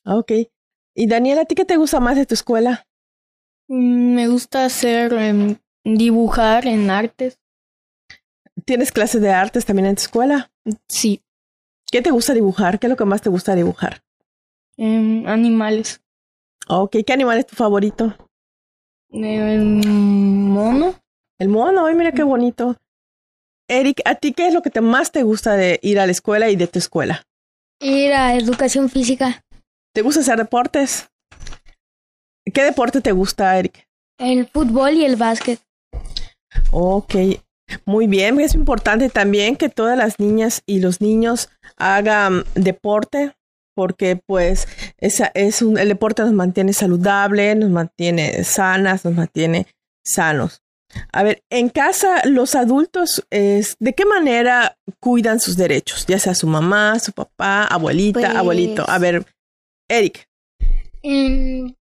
Ok. 0.05 0.33
¿Y 0.95 1.07
Daniela, 1.09 1.43
a 1.43 1.45
ti 1.45 1.55
qué 1.55 1.65
te 1.65 1.77
gusta 1.77 2.01
más 2.01 2.17
de 2.17 2.27
tu 2.27 2.35
escuela? 2.35 2.87
Mm, 3.69 4.15
me 4.15 4.29
gusta 4.29 4.65
hacer, 4.65 5.13
eh, 5.13 5.59
dibujar 5.85 6.67
en 6.67 6.91
artes. 6.91 7.39
¿Tienes 8.65 8.93
clases 8.93 9.21
de 9.21 9.31
artes 9.31 9.67
también 9.67 9.87
en 9.87 9.97
tu 9.97 10.03
escuela? 10.03 10.51
Sí. 10.89 11.23
¿Qué 11.91 12.03
te 12.03 12.11
gusta 12.11 12.35
dibujar? 12.35 12.79
¿Qué 12.79 12.87
es 12.87 12.91
lo 12.91 12.97
que 12.97 13.05
más 13.05 13.23
te 13.23 13.31
gusta 13.31 13.55
dibujar? 13.55 14.03
Eh, 14.77 15.25
animales. 15.27 16.01
Ok, 16.69 16.97
¿qué 17.07 17.13
animal 17.13 17.39
es 17.39 17.47
tu 17.47 17.57
favorito? 17.57 18.17
El 19.11 19.83
mono. 19.87 20.95
El 21.39 21.49
mono, 21.49 21.87
ay, 21.87 21.95
mira 21.95 22.13
qué 22.13 22.23
bonito. 22.23 22.77
Eric, 23.69 24.01
¿a 24.05 24.15
ti 24.15 24.33
qué 24.33 24.47
es 24.47 24.55
lo 24.55 24.63
que 24.63 24.71
te 24.71 24.81
más 24.81 25.11
te 25.11 25.23
gusta 25.23 25.57
de 25.57 25.81
ir 25.83 25.99
a 25.99 26.07
la 26.07 26.13
escuela 26.13 26.51
y 26.51 26.57
de 26.57 26.67
tu 26.67 26.79
escuela? 26.79 27.23
Ir 27.81 28.13
a 28.13 28.37
educación 28.37 28.89
física. 28.89 29.43
¿Te 29.93 30.03
gusta 30.03 30.21
hacer 30.21 30.39
deportes? 30.39 31.09
¿Qué 32.53 32.63
deporte 32.63 33.01
te 33.01 33.13
gusta, 33.13 33.59
Eric? 33.59 33.87
El 34.19 34.47
fútbol 34.47 34.95
y 34.95 35.05
el 35.05 35.17
básquet. 35.17 35.61
Ok, 36.71 37.15
muy 37.85 38.07
bien. 38.07 38.41
Es 38.41 38.55
importante 38.55 39.09
también 39.11 39.57
que 39.57 39.69
todas 39.69 39.99
las 39.99 40.21
niñas 40.21 40.63
y 40.65 40.81
los 40.81 41.01
niños 41.01 41.51
hagan 41.77 42.45
deporte 42.55 43.35
porque 43.75 44.17
pues 44.17 44.67
esa 44.99 45.31
es 45.35 45.61
un, 45.61 45.77
el 45.77 45.89
deporte 45.89 46.23
nos 46.23 46.33
mantiene 46.33 46.73
saludable, 46.73 47.55
nos 47.57 47.71
mantiene 47.71 48.43
sanas, 48.45 49.05
nos 49.05 49.15
mantiene 49.15 49.67
sanos. 50.05 50.63
A 51.13 51.23
ver, 51.23 51.43
en 51.51 51.69
casa 51.69 52.23
los 52.25 52.55
adultos, 52.55 53.25
es, 53.31 53.77
¿de 53.81 53.93
qué 53.95 54.05
manera 54.05 54.77
cuidan 55.01 55.41
sus 55.41 55.57
derechos? 55.57 56.07
Ya 56.07 56.19
sea 56.19 56.35
su 56.35 56.47
mamá, 56.47 56.99
su 56.99 57.13
papá, 57.13 57.65
abuelita, 57.65 58.21
Pues- 58.21 58.35
abuelito. 58.35 58.85
A 58.89 58.99
ver, 58.99 59.25
Eric, 59.89 60.29
En, 61.03 61.77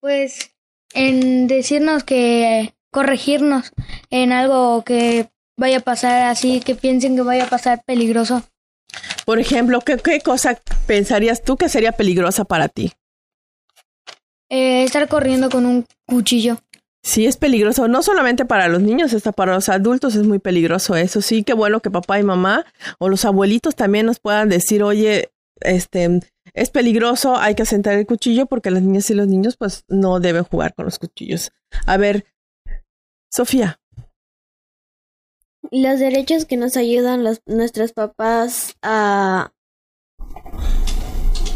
pues 0.00 0.50
en 0.94 1.46
decirnos 1.48 2.04
que 2.04 2.74
corregirnos 2.92 3.72
en 4.10 4.32
algo 4.32 4.82
que 4.84 5.28
vaya 5.58 5.78
a 5.78 5.80
pasar 5.80 6.22
así, 6.22 6.60
que 6.60 6.74
piensen 6.74 7.14
que 7.16 7.22
vaya 7.22 7.44
a 7.44 7.48
pasar 7.50 7.82
peligroso. 7.84 8.42
por 9.26 9.38
ejemplo, 9.40 9.80
¿qué, 9.80 9.96
qué 9.98 10.20
cosa 10.20 10.58
pensarías 10.86 11.42
tú 11.42 11.56
que 11.56 11.68
sería 11.68 11.92
peligrosa 11.92 12.44
para 12.44 12.68
ti? 12.68 12.92
Eh, 14.48 14.84
estar 14.84 15.08
corriendo 15.08 15.50
con 15.50 15.66
un 15.66 15.86
cuchillo. 16.06 16.58
Sí, 17.06 17.24
es 17.24 17.36
peligroso, 17.36 17.86
no 17.86 18.02
solamente 18.02 18.46
para 18.46 18.66
los 18.66 18.82
niños, 18.82 19.14
hasta 19.14 19.30
para 19.30 19.54
los 19.54 19.68
adultos 19.68 20.16
es 20.16 20.26
muy 20.26 20.40
peligroso 20.40 20.96
eso. 20.96 21.22
Sí, 21.22 21.44
qué 21.44 21.54
bueno 21.54 21.78
que 21.78 21.88
papá 21.88 22.18
y 22.18 22.24
mamá 22.24 22.66
o 22.98 23.08
los 23.08 23.24
abuelitos 23.24 23.76
también 23.76 24.06
nos 24.06 24.18
puedan 24.18 24.48
decir, 24.48 24.82
oye, 24.82 25.30
este, 25.60 26.18
es 26.52 26.70
peligroso, 26.70 27.36
hay 27.36 27.54
que 27.54 27.62
asentar 27.62 27.94
el 27.94 28.06
cuchillo 28.06 28.46
porque 28.46 28.72
las 28.72 28.82
niñas 28.82 29.08
y 29.08 29.14
los 29.14 29.28
niños 29.28 29.56
pues 29.56 29.84
no 29.86 30.18
deben 30.18 30.42
jugar 30.42 30.74
con 30.74 30.86
los 30.86 30.98
cuchillos. 30.98 31.52
A 31.86 31.96
ver, 31.96 32.24
Sofía, 33.32 33.78
Los 35.70 36.00
derechos 36.00 36.44
que 36.44 36.56
nos 36.56 36.76
ayudan 36.76 37.22
los, 37.22 37.40
nuestros 37.46 37.92
papás 37.92 38.74
a 38.82 39.52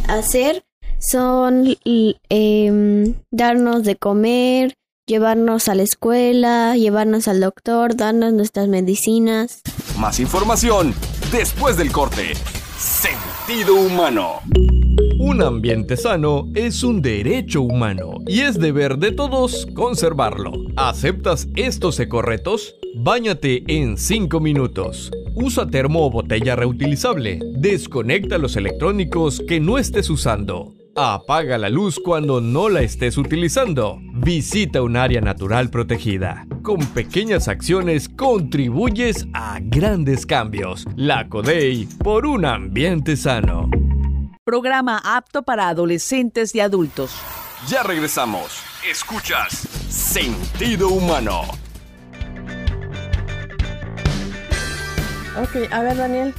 hacer 0.06 0.62
son 1.00 1.76
em, 1.84 3.14
darnos 3.32 3.82
de 3.82 3.96
comer, 3.96 4.76
llevarnos 5.06 5.68
a 5.68 5.74
la 5.74 5.82
escuela, 5.82 6.76
llevarnos 6.76 7.26
al 7.28 7.40
doctor, 7.40 7.96
darnos 7.96 8.32
nuestras 8.32 8.68
medicinas. 8.68 9.62
Más 9.98 10.20
información 10.20 10.94
después 11.32 11.76
del 11.76 11.90
corte. 11.90 12.34
Sentido 12.78 13.74
humano. 13.74 14.40
Un 15.18 15.42
ambiente 15.42 15.96
sano 15.96 16.48
es 16.54 16.82
un 16.82 17.02
derecho 17.02 17.60
humano 17.60 18.12
y 18.26 18.40
es 18.40 18.58
deber 18.58 18.96
de 18.98 19.12
todos 19.12 19.66
conservarlo. 19.74 20.52
¿Aceptas 20.76 21.48
estos 21.56 22.00
ecoretos? 22.00 22.76
Báñate 22.96 23.64
en 23.66 23.98
5 23.98 24.40
minutos. 24.40 25.10
Usa 25.34 25.66
termo 25.66 26.06
o 26.06 26.10
botella 26.10 26.56
reutilizable. 26.56 27.40
Desconecta 27.52 28.38
los 28.38 28.56
electrónicos 28.56 29.42
que 29.46 29.60
no 29.60 29.76
estés 29.76 30.08
usando. 30.08 30.72
Apaga 30.96 31.56
la 31.56 31.68
luz 31.68 32.00
cuando 32.04 32.40
no 32.40 32.68
la 32.68 32.80
estés 32.82 33.16
utilizando. 33.16 33.98
Visita 34.12 34.82
un 34.82 34.96
área 34.96 35.20
natural 35.20 35.70
protegida. 35.70 36.46
Con 36.62 36.84
pequeñas 36.86 37.48
acciones 37.48 38.08
contribuyes 38.08 39.26
a 39.32 39.58
grandes 39.62 40.26
cambios. 40.26 40.86
La 40.96 41.28
CODEI 41.28 41.86
por 42.02 42.26
un 42.26 42.44
ambiente 42.44 43.16
sano. 43.16 43.70
Programa 44.44 45.00
apto 45.04 45.42
para 45.42 45.68
adolescentes 45.68 46.54
y 46.54 46.60
adultos. 46.60 47.12
Ya 47.68 47.82
regresamos. 47.82 48.62
Escuchas 48.90 49.68
Sentido 49.88 50.88
humano. 50.88 51.42
ok, 55.40 55.72
a 55.72 55.82
ver 55.82 55.96
Daniel, 55.96 56.34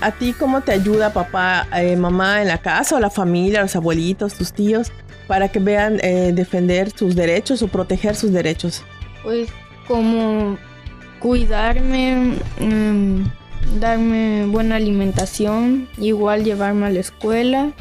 ¿a 0.00 0.12
ti 0.12 0.32
cómo 0.32 0.60
te 0.60 0.72
ayuda 0.72 1.12
papá, 1.12 1.66
eh, 1.74 1.96
mamá 1.96 2.42
en 2.42 2.48
la 2.48 2.58
casa 2.58 2.96
o 2.96 3.00
la 3.00 3.10
familia, 3.10 3.62
los 3.62 3.76
abuelitos, 3.76 4.34
tus 4.34 4.52
tíos, 4.52 4.92
para 5.26 5.48
que 5.48 5.58
vean 5.58 5.98
eh, 6.02 6.32
defender 6.34 6.90
sus 6.96 7.14
derechos 7.14 7.62
o 7.62 7.68
proteger 7.68 8.14
sus 8.14 8.32
derechos? 8.32 8.82
Pues 9.22 9.48
como 9.86 10.58
cuidarme, 11.20 12.36
mm, 12.60 13.22
darme 13.80 14.46
buena 14.46 14.76
alimentación, 14.76 15.88
igual 15.98 16.44
llevarme 16.44 16.86
a 16.86 16.90
la 16.90 17.00
escuela. 17.00 17.72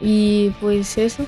Y 0.00 0.50
pues 0.60 0.96
eso. 0.98 1.26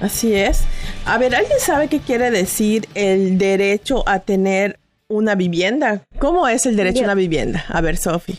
Así 0.00 0.34
es. 0.34 0.64
A 1.06 1.16
ver, 1.18 1.34
¿alguien 1.34 1.58
sabe 1.58 1.88
qué 1.88 2.00
quiere 2.00 2.30
decir 2.30 2.86
el 2.94 3.38
derecho 3.38 4.06
a 4.06 4.18
tener 4.20 4.78
una 5.08 5.34
vivienda? 5.34 6.06
¿Cómo 6.18 6.48
es 6.48 6.66
el 6.66 6.76
derecho 6.76 7.00
a 7.00 7.04
una 7.04 7.14
vivienda? 7.14 7.64
A 7.68 7.80
ver, 7.80 7.96
Sofi. 7.96 8.38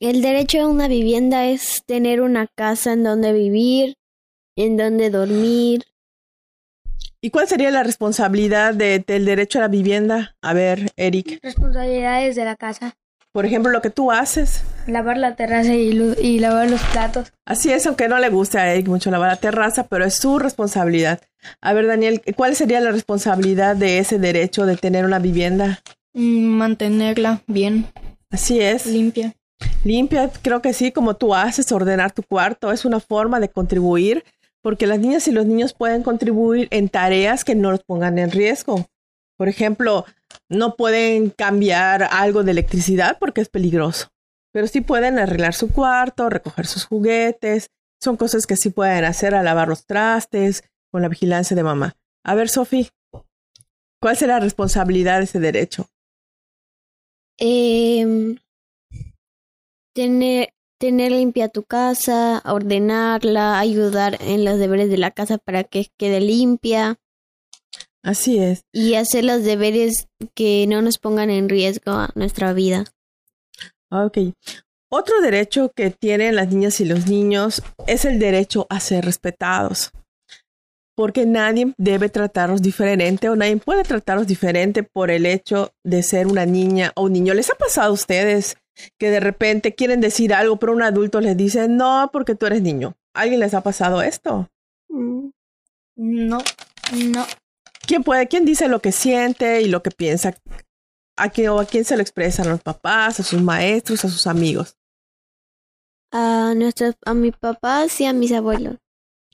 El 0.00 0.22
derecho 0.22 0.60
a 0.62 0.66
una 0.68 0.88
vivienda 0.88 1.46
es 1.46 1.82
tener 1.86 2.20
una 2.20 2.46
casa 2.46 2.92
en 2.92 3.02
donde 3.04 3.32
vivir, 3.32 3.96
en 4.56 4.76
donde 4.76 5.10
dormir. 5.10 5.84
¿Y 7.22 7.30
cuál 7.30 7.46
sería 7.48 7.70
la 7.70 7.82
responsabilidad 7.82 8.72
de- 8.74 9.04
del 9.06 9.26
derecho 9.26 9.58
a 9.58 9.62
la 9.62 9.68
vivienda? 9.68 10.36
A 10.40 10.54
ver, 10.54 10.90
Eric. 10.96 11.38
Responsabilidades 11.42 12.34
de 12.36 12.44
la 12.46 12.56
casa. 12.56 12.94
Por 13.32 13.46
ejemplo, 13.46 13.70
lo 13.70 13.80
que 13.80 13.90
tú 13.90 14.10
haces. 14.10 14.62
Lavar 14.86 15.16
la 15.16 15.36
terraza 15.36 15.74
y, 15.74 15.90
y 16.20 16.40
lavar 16.40 16.68
los 16.68 16.82
platos. 16.82 17.32
Así 17.46 17.70
es, 17.72 17.86
aunque 17.86 18.08
no 18.08 18.18
le 18.18 18.28
guste 18.28 18.58
a 18.58 18.72
Eric 18.72 18.88
mucho 18.88 19.10
lavar 19.10 19.28
la 19.30 19.36
terraza, 19.36 19.86
pero 19.86 20.04
es 20.04 20.14
su 20.16 20.38
responsabilidad. 20.40 21.20
A 21.60 21.72
ver, 21.72 21.86
Daniel, 21.86 22.22
¿cuál 22.36 22.56
sería 22.56 22.80
la 22.80 22.90
responsabilidad 22.90 23.76
de 23.76 23.98
ese 23.98 24.18
derecho 24.18 24.66
de 24.66 24.76
tener 24.76 25.04
una 25.04 25.20
vivienda? 25.20 25.80
Mm, 26.12 26.44
Mantenerla 26.56 27.42
bien, 27.46 27.86
Así 28.30 28.60
es. 28.60 28.86
limpia. 28.86 29.32
Limpia, 29.84 30.30
creo 30.42 30.60
que 30.60 30.72
sí, 30.72 30.90
como 30.90 31.14
tú 31.14 31.34
haces, 31.34 31.70
ordenar 31.70 32.12
tu 32.12 32.22
cuarto, 32.22 32.72
es 32.72 32.84
una 32.84 32.98
forma 32.98 33.38
de 33.40 33.48
contribuir, 33.48 34.24
porque 34.62 34.86
las 34.86 34.98
niñas 34.98 35.28
y 35.28 35.32
los 35.32 35.46
niños 35.46 35.72
pueden 35.72 36.02
contribuir 36.02 36.66
en 36.70 36.88
tareas 36.88 37.44
que 37.44 37.54
no 37.54 37.70
los 37.70 37.82
pongan 37.84 38.18
en 38.18 38.30
riesgo. 38.30 38.86
Por 39.36 39.48
ejemplo, 39.48 40.04
no 40.48 40.76
pueden 40.76 41.30
cambiar 41.30 42.02
algo 42.02 42.42
de 42.42 42.52
electricidad 42.52 43.18
porque 43.18 43.40
es 43.40 43.48
peligroso, 43.48 44.08
pero 44.52 44.66
sí 44.66 44.80
pueden 44.80 45.18
arreglar 45.18 45.54
su 45.54 45.72
cuarto, 45.72 46.28
recoger 46.28 46.66
sus 46.66 46.84
juguetes, 46.84 47.70
son 48.02 48.16
cosas 48.16 48.46
que 48.46 48.56
sí 48.56 48.70
pueden 48.70 49.04
hacer 49.04 49.34
a 49.34 49.42
lavar 49.42 49.68
los 49.68 49.86
trastes 49.86 50.64
con 50.90 51.02
la 51.02 51.08
vigilancia 51.08 51.54
de 51.54 51.62
mamá. 51.62 51.96
A 52.24 52.34
ver, 52.34 52.48
Sofi, 52.48 52.88
¿cuál 54.00 54.16
será 54.16 54.34
la 54.34 54.40
responsabilidad 54.40 55.18
de 55.18 55.24
ese 55.24 55.40
derecho? 55.40 55.88
Em, 57.38 58.38
tener, 59.94 60.52
tener 60.78 61.12
limpia 61.12 61.48
tu 61.48 61.62
casa, 61.62 62.42
ordenarla, 62.44 63.58
ayudar 63.58 64.18
en 64.20 64.44
los 64.44 64.58
deberes 64.58 64.90
de 64.90 64.98
la 64.98 65.10
casa 65.10 65.38
para 65.38 65.64
que 65.64 65.88
quede 65.96 66.20
limpia 66.20 66.98
Así 68.02 68.38
es. 68.38 68.64
y 68.72 68.94
hacer 68.94 69.24
los 69.24 69.44
deberes 69.44 70.08
que 70.34 70.66
no 70.66 70.80
nos 70.80 70.98
pongan 70.98 71.30
en 71.30 71.48
riesgo 71.48 71.92
a 71.92 72.10
nuestra 72.14 72.52
vida. 72.52 72.84
Ok. 73.90 74.18
Otro 74.90 75.20
derecho 75.20 75.70
que 75.74 75.90
tienen 75.90 76.34
las 76.34 76.48
niñas 76.48 76.80
y 76.80 76.84
los 76.84 77.06
niños 77.06 77.62
es 77.86 78.04
el 78.04 78.18
derecho 78.18 78.66
a 78.70 78.80
ser 78.80 79.04
respetados. 79.04 79.92
Porque 80.96 81.26
nadie 81.26 81.74
debe 81.78 82.08
tratarlos 82.08 82.62
diferente 82.62 83.28
o 83.28 83.36
nadie 83.36 83.56
puede 83.58 83.84
tratarlos 83.84 84.26
diferente 84.26 84.82
por 84.82 85.10
el 85.10 85.26
hecho 85.26 85.72
de 85.84 86.02
ser 86.02 86.26
una 86.26 86.46
niña 86.46 86.92
o 86.96 87.04
un 87.04 87.12
niño. 87.12 87.34
¿Les 87.34 87.50
ha 87.50 87.54
pasado 87.54 87.90
a 87.90 87.94
ustedes 87.94 88.56
que 88.98 89.10
de 89.10 89.20
repente 89.20 89.74
quieren 89.74 90.00
decir 90.00 90.34
algo, 90.34 90.58
pero 90.58 90.72
un 90.72 90.82
adulto 90.82 91.20
les 91.20 91.36
dice, 91.36 91.68
no, 91.68 92.10
porque 92.12 92.34
tú 92.34 92.46
eres 92.46 92.62
niño. 92.62 92.96
¿Alguien 93.14 93.40
les 93.40 93.54
ha 93.54 93.62
pasado 93.62 94.02
esto? 94.02 94.48
Mm, 94.88 95.28
no, 95.96 96.38
no. 96.92 97.26
¿Quién 97.90 98.04
puede, 98.04 98.28
quién 98.28 98.44
dice 98.44 98.68
lo 98.68 98.78
que 98.80 98.92
siente 98.92 99.62
y 99.62 99.66
lo 99.66 99.82
que 99.82 99.90
piensa? 99.90 100.32
¿A 101.16 101.28
quién, 101.28 101.48
o 101.48 101.58
a 101.58 101.64
quién 101.64 101.84
se 101.84 101.96
lo 101.96 102.02
expresan? 102.02 102.46
¿A 102.46 102.50
los 102.50 102.62
papás, 102.62 103.18
a 103.18 103.24
sus 103.24 103.42
maestros, 103.42 104.04
a 104.04 104.08
sus 104.08 104.28
amigos? 104.28 104.76
A, 106.12 106.54
nuestros, 106.54 106.94
a 107.04 107.14
mis 107.14 107.36
papás 107.36 108.00
y 108.00 108.04
a 108.04 108.12
mis 108.12 108.30
abuelos. 108.30 108.76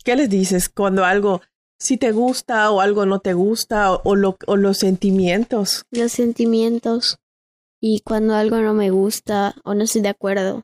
¿Qué 0.02 0.16
les 0.16 0.30
dices 0.30 0.70
cuando 0.70 1.04
algo 1.04 1.42
sí 1.78 1.98
te 1.98 2.12
gusta 2.12 2.70
o 2.70 2.80
algo 2.80 3.04
no 3.04 3.18
te 3.18 3.34
gusta 3.34 3.92
o, 3.92 4.00
o, 4.04 4.16
lo, 4.16 4.38
o 4.46 4.56
los 4.56 4.78
sentimientos? 4.78 5.84
Los 5.90 6.12
sentimientos. 6.12 7.18
Y 7.78 8.00
cuando 8.06 8.34
algo 8.36 8.56
no 8.56 8.72
me 8.72 8.88
gusta 8.88 9.54
o 9.64 9.74
no 9.74 9.84
estoy 9.84 10.00
de 10.00 10.08
acuerdo. 10.08 10.62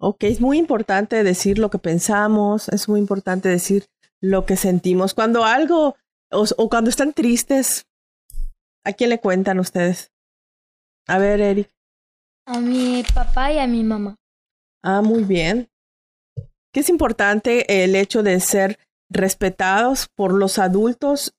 Ok, 0.00 0.24
es 0.24 0.40
muy 0.40 0.58
importante 0.58 1.22
decir 1.22 1.60
lo 1.60 1.70
que 1.70 1.78
pensamos, 1.78 2.68
es 2.70 2.88
muy 2.88 2.98
importante 2.98 3.48
decir 3.48 3.86
lo 4.20 4.44
que 4.44 4.56
sentimos. 4.56 5.14
Cuando 5.14 5.44
algo 5.44 5.94
o, 6.30 6.44
o 6.56 6.68
cuando 6.68 6.90
están 6.90 7.12
tristes, 7.12 7.86
¿a 8.84 8.92
quién 8.92 9.10
le 9.10 9.20
cuentan 9.20 9.58
ustedes? 9.58 10.12
A 11.06 11.18
ver, 11.18 11.40
Eric. 11.40 11.70
A 12.46 12.60
mi 12.60 13.04
papá 13.14 13.52
y 13.52 13.58
a 13.58 13.66
mi 13.66 13.82
mamá. 13.82 14.16
Ah, 14.82 15.02
muy 15.02 15.24
bien. 15.24 15.68
Que 16.72 16.80
es 16.80 16.88
importante 16.88 17.84
el 17.84 17.96
hecho 17.96 18.22
de 18.22 18.38
ser 18.40 18.78
respetados 19.10 20.08
por 20.14 20.32
los 20.32 20.58
adultos, 20.58 21.34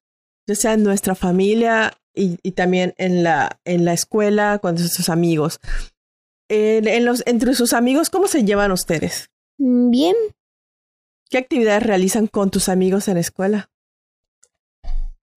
ya 0.48 0.56
sea 0.56 0.74
en 0.74 0.84
nuestra 0.84 1.16
familia 1.16 1.94
y, 2.14 2.40
y 2.44 2.52
también 2.54 2.94
en 2.98 3.24
la, 3.24 3.60
en 3.66 3.86
la 3.86 3.94
escuela, 3.94 4.60
con 4.60 4.78
sus 4.78 5.10
amigos. 5.10 5.60
En, 6.50 6.88
en 6.88 7.06
los, 7.06 7.24
entre 7.26 7.54
sus 7.56 7.74
amigos, 7.74 8.10
¿cómo 8.10 8.28
se 8.28 8.44
llevan 8.44 8.72
ustedes? 8.72 9.30
Mm, 9.58 9.92
Bien, 9.92 10.16
¿Qué 11.30 11.38
actividades 11.38 11.84
realizan 11.84 12.28
con 12.28 12.52
tus 12.52 12.70
amigos 12.70 13.08
en 13.08 13.16
la 13.16 13.20
escuela? 13.20 13.70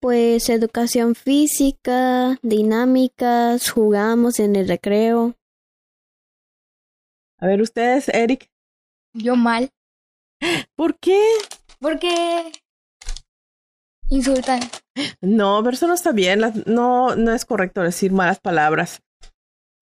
Pues 0.01 0.49
educación 0.49 1.15
física, 1.15 2.37
dinámicas, 2.41 3.69
jugamos 3.69 4.39
en 4.39 4.55
el 4.55 4.67
recreo. 4.67 5.35
A 7.39 7.47
ver, 7.47 7.61
ustedes, 7.61 8.09
Eric, 8.09 8.49
Yo 9.13 9.35
mal. 9.35 9.69
¿por 10.75 10.97
qué? 10.99 11.21
Porque 11.79 12.51
insultan. 14.09 14.59
No, 15.21 15.61
pero 15.63 15.75
eso 15.75 15.87
no 15.87 15.93
está 15.93 16.11
bien. 16.11 16.41
no, 16.65 17.15
no 17.15 17.33
es 17.33 17.45
correcto 17.45 17.81
decir 17.81 18.11
malas 18.11 18.39
palabras. 18.39 19.01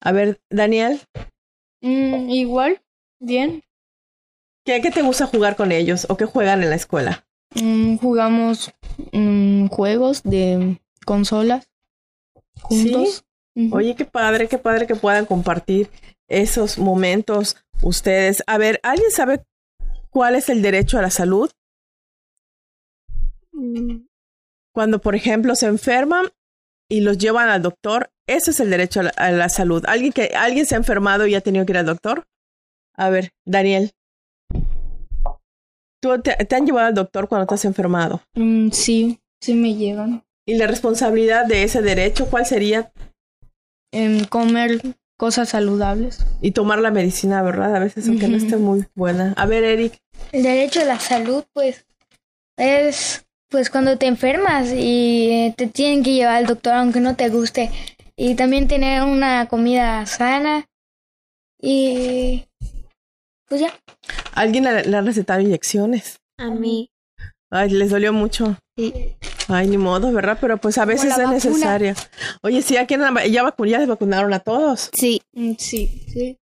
A 0.02 0.12
ver, 0.12 0.40
Daniel, 0.50 1.00
Mm, 1.82 2.28
igual, 2.28 2.82
bien. 3.20 3.62
¿qué, 4.66 4.82
¿qué 4.82 4.90
te 4.90 5.00
gusta 5.00 5.26
jugar 5.26 5.56
con 5.56 5.72
ellos 5.72 6.06
o 6.10 6.16
qué 6.18 6.26
juegan 6.26 6.62
en 6.62 6.68
la 6.68 6.76
escuela? 6.76 7.26
Mm, 7.54 7.96
jugamos 7.96 8.72
mm, 9.12 9.66
juegos 9.66 10.22
de 10.22 10.80
consolas 11.04 11.68
juntos. 12.62 13.24
Ujú. 13.56 13.76
Oye, 13.76 13.96
qué 13.96 14.04
padre, 14.04 14.48
qué 14.48 14.58
padre 14.58 14.86
que 14.86 14.94
puedan 14.94 15.26
compartir 15.26 15.90
esos 16.28 16.78
momentos 16.78 17.56
ustedes. 17.82 18.42
A 18.46 18.58
ver, 18.58 18.78
¿alguien 18.82 19.10
sabe 19.10 19.42
cuál 20.10 20.36
es 20.36 20.48
el 20.48 20.62
derecho 20.62 20.98
a 20.98 21.02
la 21.02 21.10
salud? 21.10 21.50
Mm, 23.52 24.06
Cuando, 24.72 25.00
por 25.00 25.16
ejemplo, 25.16 25.56
se 25.56 25.66
enferman 25.66 26.26
y 26.88 27.00
los 27.00 27.18
llevan 27.18 27.48
al 27.48 27.62
doctor, 27.62 28.10
ese 28.28 28.52
es 28.52 28.60
el 28.60 28.70
derecho 28.70 29.00
a 29.00 29.02
la, 29.04 29.10
a 29.16 29.30
la 29.32 29.48
salud. 29.48 29.84
¿Alguien, 29.86 30.12
que, 30.12 30.30
¿Alguien 30.36 30.66
se 30.66 30.76
ha 30.76 30.78
enfermado 30.78 31.26
y 31.26 31.34
ha 31.34 31.40
tenido 31.40 31.66
que 31.66 31.72
ir 31.72 31.78
al 31.78 31.86
doctor? 31.86 32.26
A 32.94 33.10
ver, 33.10 33.30
Daniel. 33.44 33.92
¿Tú 36.00 36.18
te, 36.20 36.32
te 36.44 36.56
han 36.56 36.66
llevado 36.66 36.88
al 36.88 36.94
doctor 36.94 37.28
cuando 37.28 37.46
te 37.46 37.54
has 37.54 37.64
enfermado? 37.64 38.22
Mm, 38.34 38.70
sí, 38.70 39.20
sí 39.40 39.54
me 39.54 39.74
llegan. 39.74 40.24
¿Y 40.46 40.54
la 40.54 40.66
responsabilidad 40.66 41.46
de 41.46 41.62
ese 41.62 41.82
derecho 41.82 42.28
cuál 42.28 42.46
sería? 42.46 42.92
Em, 43.92 44.24
comer 44.24 44.80
cosas 45.18 45.50
saludables. 45.50 46.26
Y 46.40 46.52
tomar 46.52 46.78
la 46.78 46.90
medicina, 46.90 47.42
¿verdad? 47.42 47.76
A 47.76 47.78
veces, 47.80 48.08
aunque 48.08 48.28
no 48.28 48.36
esté 48.36 48.56
muy 48.56 48.86
buena. 48.94 49.34
A 49.36 49.46
ver, 49.46 49.64
Eric. 49.64 49.98
El 50.32 50.42
derecho 50.42 50.80
a 50.80 50.84
la 50.84 50.98
salud, 50.98 51.44
pues, 51.52 51.84
es 52.56 53.24
pues 53.50 53.68
cuando 53.68 53.98
te 53.98 54.06
enfermas 54.06 54.72
y 54.72 55.28
eh, 55.30 55.54
te 55.56 55.66
tienen 55.66 56.04
que 56.04 56.12
llevar 56.14 56.36
al 56.36 56.46
doctor 56.46 56.72
aunque 56.74 57.00
no 57.00 57.16
te 57.16 57.28
guste. 57.28 57.70
Y 58.16 58.34
también 58.36 58.68
tener 58.68 59.02
una 59.02 59.46
comida 59.48 60.06
sana. 60.06 60.66
Y 61.60 62.46
pues 63.50 63.60
ya. 63.60 63.74
¿Alguien 64.34 64.64
le, 64.64 64.84
le 64.84 64.96
ha 64.96 65.00
recetado 65.02 65.40
inyecciones? 65.40 66.16
a 66.38 66.48
mí, 66.48 66.88
Ay, 67.50 67.68
les 67.70 67.90
dolió 67.90 68.12
mucho. 68.14 68.56
sí. 68.78 68.94
Ay, 69.48 69.66
ni 69.66 69.76
modo, 69.76 70.12
¿verdad? 70.12 70.38
Pero 70.40 70.58
pues 70.58 70.78
a 70.78 70.84
veces 70.84 71.10
es 71.10 71.16
vacuna. 71.18 71.32
necesaria. 71.34 71.94
Oye, 72.42 72.62
sí, 72.62 72.76
aquí 72.76 72.94
en 72.94 73.00
la- 73.00 73.26
ya, 73.26 73.42
vacu- 73.42 73.68
ya 73.68 73.80
les 73.80 73.88
vacunaron 73.88 74.32
a 74.32 74.38
todos. 74.38 74.88
Sí, 74.94 75.20
Mm, 75.34 75.54
sí, 75.58 76.04
sí. 76.06 76.38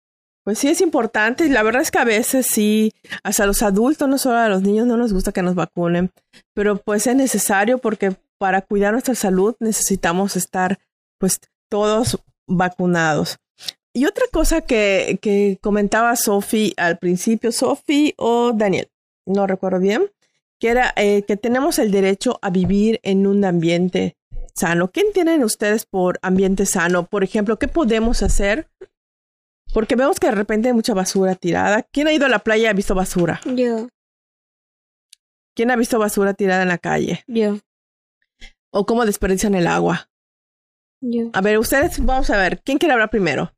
Pues 0.42 0.58
sí, 0.58 0.68
es 0.68 0.80
importante. 0.80 1.44
y 1.44 1.50
La 1.50 1.62
verdad 1.62 1.82
es 1.82 1.90
que 1.90 1.98
a 1.98 2.04
veces 2.04 2.46
sí, 2.46 2.92
hasta 3.22 3.44
los 3.46 3.62
adultos, 3.62 4.08
no 4.08 4.16
solo 4.16 4.38
a 4.38 4.48
los 4.48 4.62
niños, 4.62 4.86
no 4.86 4.96
nos 4.96 5.12
gusta 5.12 5.32
que 5.32 5.42
nos 5.42 5.54
vacunen. 5.54 6.10
Pero 6.54 6.76
pues 6.78 7.06
es 7.06 7.14
necesario 7.16 7.76
porque 7.78 8.16
para 8.38 8.62
cuidar 8.62 8.92
nuestra 8.92 9.14
salud 9.14 9.54
necesitamos 9.60 10.34
estar 10.36 10.78
pues 11.20 11.38
todos 11.70 12.18
vacunados. 12.48 13.36
Y 13.94 14.06
otra 14.06 14.24
cosa 14.32 14.60
que, 14.60 15.18
que 15.22 15.58
comentaba 15.62 16.16
Sophie 16.16 16.74
al 16.76 16.98
principio, 16.98 17.52
Sophie 17.52 18.14
o 18.18 18.52
Daniel, 18.52 18.90
no 19.24 19.46
recuerdo 19.46 19.78
bien, 19.78 20.10
que 20.58 20.68
era 20.68 20.92
eh, 20.96 21.22
que 21.22 21.36
tenemos 21.36 21.78
el 21.78 21.92
derecho 21.92 22.38
a 22.42 22.50
vivir 22.50 22.98
en 23.04 23.26
un 23.26 23.44
ambiente 23.44 24.16
sano. 24.54 24.90
¿Qué 24.90 25.00
entienden 25.00 25.44
ustedes 25.44 25.86
por 25.86 26.18
ambiente 26.22 26.66
sano? 26.66 27.06
Por 27.06 27.22
ejemplo, 27.22 27.56
¿qué 27.58 27.68
podemos 27.68 28.22
hacer? 28.22 28.68
Porque 29.72 29.94
vemos 29.96 30.18
que 30.18 30.26
de 30.26 30.34
repente 30.34 30.68
hay 30.68 30.74
mucha 30.74 30.94
basura 30.94 31.36
tirada. 31.36 31.82
¿Quién 31.92 32.08
ha 32.08 32.12
ido 32.12 32.26
a 32.26 32.28
la 32.28 32.40
playa 32.40 32.64
y 32.64 32.66
ha 32.66 32.72
visto 32.72 32.94
basura? 32.94 33.40
yo, 33.44 33.88
¿Quién 35.54 35.70
ha 35.70 35.76
visto 35.76 36.00
basura 36.00 36.34
tirada 36.34 36.62
en 36.62 36.68
la 36.68 36.78
calle? 36.78 37.22
yo, 37.28 37.58
¿O 38.72 38.86
cómo 38.86 39.06
desperdician 39.06 39.54
el 39.54 39.68
agua? 39.68 40.08
yo. 41.00 41.30
A 41.32 41.40
ver, 41.40 41.58
ustedes, 41.58 42.04
vamos 42.04 42.30
a 42.30 42.36
ver, 42.36 42.60
¿quién 42.62 42.78
quiere 42.78 42.92
hablar 42.92 43.10
primero? 43.10 43.52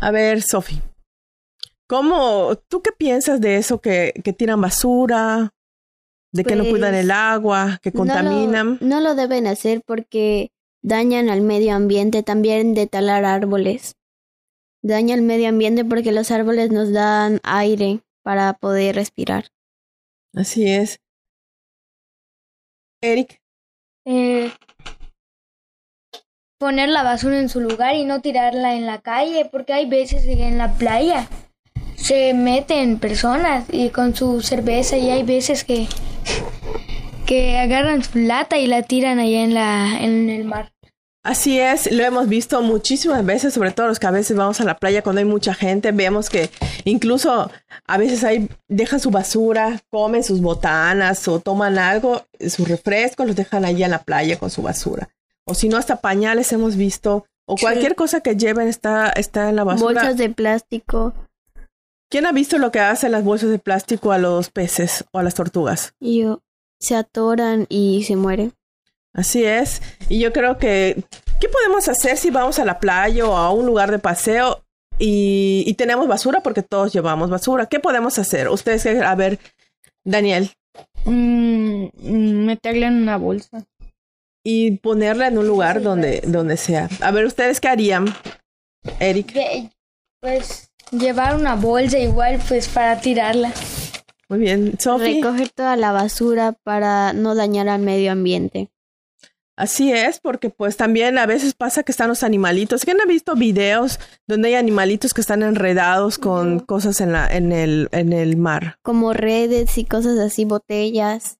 A 0.00 0.10
ver, 0.10 0.42
Sophie. 0.42 0.82
¿Cómo, 1.88 2.56
tú 2.68 2.82
qué 2.82 2.90
piensas 2.92 3.40
de 3.40 3.56
eso 3.56 3.80
que, 3.80 4.12
que 4.24 4.32
tiran 4.32 4.60
basura? 4.60 5.52
De 6.32 6.44
que 6.44 6.56
no 6.56 6.64
Pues, 6.64 6.72
cuidan 6.72 6.94
el 6.94 7.10
agua, 7.10 7.78
que 7.82 7.92
contaminan. 7.92 8.78
No 8.80 8.80
lo, 8.80 8.86
no 8.86 9.00
lo 9.00 9.14
deben 9.14 9.46
hacer 9.46 9.82
porque 9.86 10.50
dañan 10.82 11.30
al 11.30 11.40
medio 11.40 11.74
ambiente 11.74 12.22
también 12.22 12.74
de 12.74 12.86
talar 12.86 13.24
árboles. 13.24 13.94
Daña 14.82 15.14
el 15.14 15.22
medio 15.22 15.48
ambiente 15.48 15.84
porque 15.84 16.12
los 16.12 16.30
árboles 16.30 16.70
nos 16.70 16.92
dan 16.92 17.40
aire 17.44 18.00
para 18.22 18.52
poder 18.54 18.96
respirar. 18.96 19.46
Así 20.34 20.68
es. 20.68 20.98
Eric, 23.02 23.40
Eh, 24.04 24.52
poner 26.58 26.88
la 26.88 27.02
basura 27.02 27.38
en 27.38 27.48
su 27.48 27.60
lugar 27.60 27.96
y 27.96 28.04
no 28.04 28.20
tirarla 28.20 28.74
en 28.74 28.86
la 28.86 28.98
calle, 28.98 29.48
porque 29.50 29.72
hay 29.72 29.86
veces 29.86 30.24
que 30.24 30.46
en 30.46 30.58
la 30.58 30.72
playa 30.74 31.28
se 31.96 32.34
meten 32.34 32.98
personas 32.98 33.64
y 33.70 33.90
con 33.90 34.14
su 34.14 34.40
cerveza 34.42 34.96
y 34.96 35.10
hay 35.10 35.22
veces 35.22 35.64
que 35.64 35.86
que 37.26 37.58
agarran 37.58 38.04
su 38.04 38.18
lata 38.20 38.56
y 38.56 38.68
la 38.68 38.82
tiran 38.82 39.18
allá 39.18 39.42
en 39.42 39.54
la 39.54 39.98
en 40.00 40.30
el 40.30 40.44
mar. 40.44 40.72
Así 41.24 41.58
es, 41.58 41.90
lo 41.90 42.04
hemos 42.04 42.28
visto 42.28 42.62
muchísimas 42.62 43.26
veces, 43.26 43.52
sobre 43.52 43.72
todo 43.72 43.88
los 43.88 43.98
que 43.98 44.06
a 44.06 44.12
veces 44.12 44.36
vamos 44.36 44.60
a 44.60 44.64
la 44.64 44.76
playa 44.76 45.02
cuando 45.02 45.18
hay 45.18 45.24
mucha 45.24 45.54
gente, 45.54 45.90
vemos 45.90 46.30
que 46.30 46.50
incluso 46.84 47.50
a 47.84 47.98
veces 47.98 48.22
ahí 48.22 48.48
dejan 48.68 49.00
su 49.00 49.10
basura, 49.10 49.80
comen 49.90 50.22
sus 50.22 50.40
botanas 50.40 51.26
o 51.26 51.40
toman 51.40 51.78
algo, 51.78 52.24
sus 52.38 52.68
refrescos, 52.68 53.26
los 53.26 53.34
dejan 53.34 53.64
allí 53.64 53.82
en 53.82 53.90
la 53.90 54.04
playa 54.04 54.38
con 54.38 54.50
su 54.50 54.62
basura. 54.62 55.08
O 55.46 55.54
si 55.54 55.68
no, 55.68 55.76
hasta 55.76 56.00
pañales 56.00 56.52
hemos 56.52 56.76
visto, 56.76 57.24
o 57.46 57.56
cualquier 57.56 57.94
cosa 57.94 58.20
que 58.20 58.36
lleven 58.36 58.68
está, 58.68 59.10
está 59.10 59.48
en 59.48 59.56
la 59.56 59.64
basura. 59.64 60.00
Bolsas 60.00 60.16
de 60.16 60.30
plástico. 60.30 61.14
¿Quién 62.10 62.26
ha 62.26 62.32
visto 62.32 62.58
lo 62.58 62.70
que 62.70 62.80
hacen 62.80 63.12
las 63.12 63.24
bolsas 63.24 63.50
de 63.50 63.58
plástico 63.58 64.12
a 64.12 64.18
los 64.18 64.50
peces 64.50 65.04
o 65.12 65.18
a 65.18 65.22
las 65.22 65.34
tortugas? 65.34 65.94
Y 66.00 66.20
yo, 66.20 66.42
se 66.80 66.96
atoran 66.96 67.66
y 67.68 68.04
se 68.04 68.16
mueren. 68.16 68.52
Así 69.12 69.44
es. 69.44 69.82
Y 70.08 70.18
yo 70.18 70.32
creo 70.32 70.58
que, 70.58 71.04
¿qué 71.40 71.48
podemos 71.48 71.88
hacer 71.88 72.16
si 72.16 72.30
vamos 72.30 72.58
a 72.58 72.64
la 72.64 72.78
playa 72.80 73.26
o 73.26 73.36
a 73.36 73.50
un 73.50 73.66
lugar 73.66 73.90
de 73.90 73.98
paseo 73.98 74.64
y, 74.98 75.64
y 75.66 75.74
tenemos 75.74 76.06
basura? 76.06 76.40
Porque 76.40 76.62
todos 76.62 76.92
llevamos 76.92 77.30
basura. 77.30 77.66
¿Qué 77.66 77.80
podemos 77.80 78.18
hacer? 78.18 78.48
Ustedes, 78.48 78.86
a 78.86 79.14
ver, 79.14 79.38
Daniel, 80.04 80.50
Mm, 81.04 81.84
mm, 81.94 82.46
meterla 82.46 82.88
en 82.88 83.02
una 83.02 83.16
bolsa. 83.16 83.64
Y 84.48 84.70
ponerla 84.76 85.26
en 85.26 85.38
un 85.38 85.48
lugar 85.48 85.82
donde, 85.82 86.22
donde 86.24 86.56
sea. 86.56 86.88
A 87.00 87.10
ver, 87.10 87.26
¿ustedes 87.26 87.60
qué 87.60 87.66
harían? 87.66 88.06
Eric. 89.00 89.34
pues 90.20 90.70
llevar 90.92 91.34
una 91.34 91.56
bolsa 91.56 91.98
igual 91.98 92.40
pues 92.46 92.68
para 92.68 93.00
tirarla. 93.00 93.52
Muy 94.28 94.38
bien, 94.38 94.78
Sophie. 94.78 95.16
Recoger 95.16 95.48
toda 95.48 95.74
la 95.74 95.90
basura 95.90 96.52
para 96.62 97.12
no 97.12 97.34
dañar 97.34 97.68
al 97.68 97.82
medio 97.82 98.12
ambiente. 98.12 98.70
Así 99.56 99.90
es, 99.90 100.20
porque 100.20 100.48
pues 100.48 100.76
también 100.76 101.18
a 101.18 101.26
veces 101.26 101.54
pasa 101.54 101.82
que 101.82 101.90
están 101.90 102.08
los 102.08 102.22
animalitos. 102.22 102.84
¿Quién 102.84 103.00
ha 103.00 103.06
visto 103.06 103.34
videos 103.34 103.98
donde 104.28 104.48
hay 104.48 104.54
animalitos 104.54 105.12
que 105.12 105.22
están 105.22 105.42
enredados 105.42 106.18
con 106.18 106.60
cosas 106.60 107.00
en 107.00 107.10
la 107.10 107.26
en 107.26 107.50
el 107.50 107.88
en 107.90 108.12
el 108.12 108.36
mar? 108.36 108.78
Como 108.82 109.12
redes 109.12 109.76
y 109.76 109.84
cosas 109.84 110.20
así, 110.20 110.44
botellas. 110.44 111.38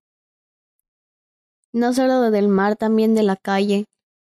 No 1.77 1.93
solo 1.93 2.31
del 2.31 2.49
mar, 2.49 2.77
también 2.77 3.15
de 3.15 3.23
la 3.23 3.37
calle. 3.37 3.85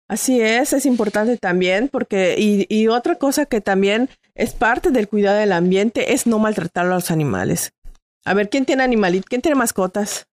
Así 0.10 0.41
es, 0.41 0.73
es 0.73 0.86
importante 0.86 1.38
también 1.38 1.88
porque 1.88 2.36
y, 2.38 2.65
y 2.67 2.88
otra 2.89 3.15
cosa 3.15 3.45
que 3.45 3.62
también 3.62 4.10
es 4.36 4.52
parte 4.52 4.91
del 4.91 5.08
cuidado 5.08 5.38
del 5.38 5.54
ambiente 5.54 6.13
es 6.13 6.28
no 6.28 6.38
maltratar 6.38 6.88
a 6.88 6.89
los 6.89 7.12
animales. 7.12 7.71
A 8.25 8.34
ver, 8.34 8.49
¿quién 8.49 8.65
tiene 8.65 8.84
animalitos? 8.84 9.30
¿Quién 9.30 9.41
tiene 9.41 9.56
mascotas? 9.56 10.28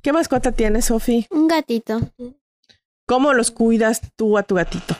¿Qué 0.00 0.10
mascota 0.10 0.52
tienes, 0.52 0.86
Sofi? 0.86 1.26
Un 1.28 1.48
gatito. 1.48 2.00
¿Cómo 3.06 3.34
los 3.34 3.50
cuidas 3.50 4.00
tú 4.16 4.38
a 4.38 4.42
tu 4.42 4.54
gatito? 4.54 4.94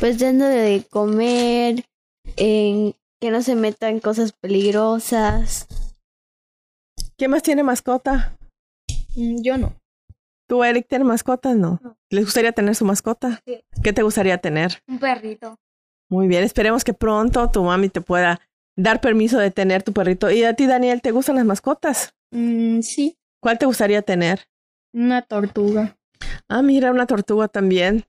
Pues 0.00 0.18
dando 0.18 0.46
de 0.46 0.82
comer, 0.88 1.84
en 2.36 2.94
que 3.20 3.30
no 3.30 3.42
se 3.42 3.54
meta 3.54 3.90
en 3.90 4.00
cosas 4.00 4.32
peligrosas. 4.32 5.66
¿Quién 7.18 7.32
más 7.32 7.42
tiene 7.42 7.62
mascota? 7.62 8.37
Mm, 9.18 9.42
Yo 9.42 9.58
no. 9.58 9.74
¿Tú, 10.48 10.64
Eric, 10.64 10.86
tienes 10.88 11.06
mascotas? 11.06 11.56
No. 11.56 11.78
No. 11.82 11.96
¿Les 12.10 12.24
gustaría 12.24 12.52
tener 12.52 12.74
su 12.74 12.84
mascota? 12.84 13.40
Sí. 13.44 13.62
¿Qué 13.82 13.92
te 13.92 14.02
gustaría 14.02 14.38
tener? 14.38 14.82
Un 14.88 14.98
perrito. 14.98 15.56
Muy 16.10 16.26
bien, 16.26 16.42
esperemos 16.42 16.84
que 16.84 16.94
pronto 16.94 17.50
tu 17.50 17.62
mami 17.62 17.90
te 17.90 18.00
pueda 18.00 18.40
dar 18.76 19.00
permiso 19.02 19.38
de 19.38 19.50
tener 19.50 19.82
tu 19.82 19.92
perrito. 19.92 20.30
¿Y 20.30 20.42
a 20.44 20.54
ti, 20.54 20.66
Daniel, 20.66 21.02
te 21.02 21.10
gustan 21.10 21.36
las 21.36 21.44
mascotas? 21.44 22.14
Mm, 22.30 22.80
sí, 22.80 23.18
¿Cuál 23.40 23.58
te 23.58 23.66
gustaría 23.66 24.02
tener? 24.02 24.48
una 24.94 25.20
tortuga. 25.22 25.96
Ah, 26.48 26.62
mira, 26.62 26.90
una 26.90 27.06
tortuga 27.06 27.46
también. 27.48 28.04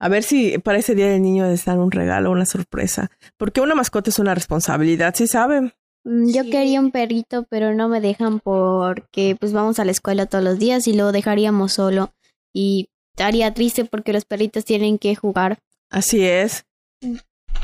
A 0.00 0.08
ver 0.08 0.22
si 0.22 0.58
para 0.58 0.78
ese 0.78 0.94
día 0.94 1.06
del 1.08 1.22
niño 1.22 1.46
les 1.46 1.64
dan 1.66 1.78
un 1.78 1.90
regalo, 1.92 2.30
una 2.30 2.46
sorpresa. 2.46 3.10
Porque 3.36 3.60
una 3.60 3.74
mascota 3.74 4.08
es 4.10 4.18
una 4.18 4.34
responsabilidad, 4.34 5.14
¿sí 5.14 5.26
saben? 5.26 5.72
Mm, 6.04 6.32
Yo 6.32 6.42
Sí. 6.44 6.50
quería 6.50 6.80
un 6.80 6.90
perrito, 6.90 7.46
pero 7.48 7.74
no 7.74 7.88
me 7.88 8.00
dejan 8.00 8.40
porque 8.40 9.36
pues 9.38 9.52
vamos 9.52 9.78
a 9.78 9.84
la 9.84 9.90
escuela 9.90 10.26
todos 10.26 10.44
los 10.44 10.58
días 10.58 10.86
y 10.86 10.92
lo 10.92 11.12
dejaríamos 11.12 11.72
solo. 11.72 12.12
Y 12.52 12.88
estaría 13.16 13.52
triste 13.54 13.84
porque 13.84 14.12
los 14.12 14.24
perritos 14.24 14.64
tienen 14.64 14.98
que 14.98 15.14
jugar. 15.14 15.58
Así 15.90 16.24
es. 16.24 16.64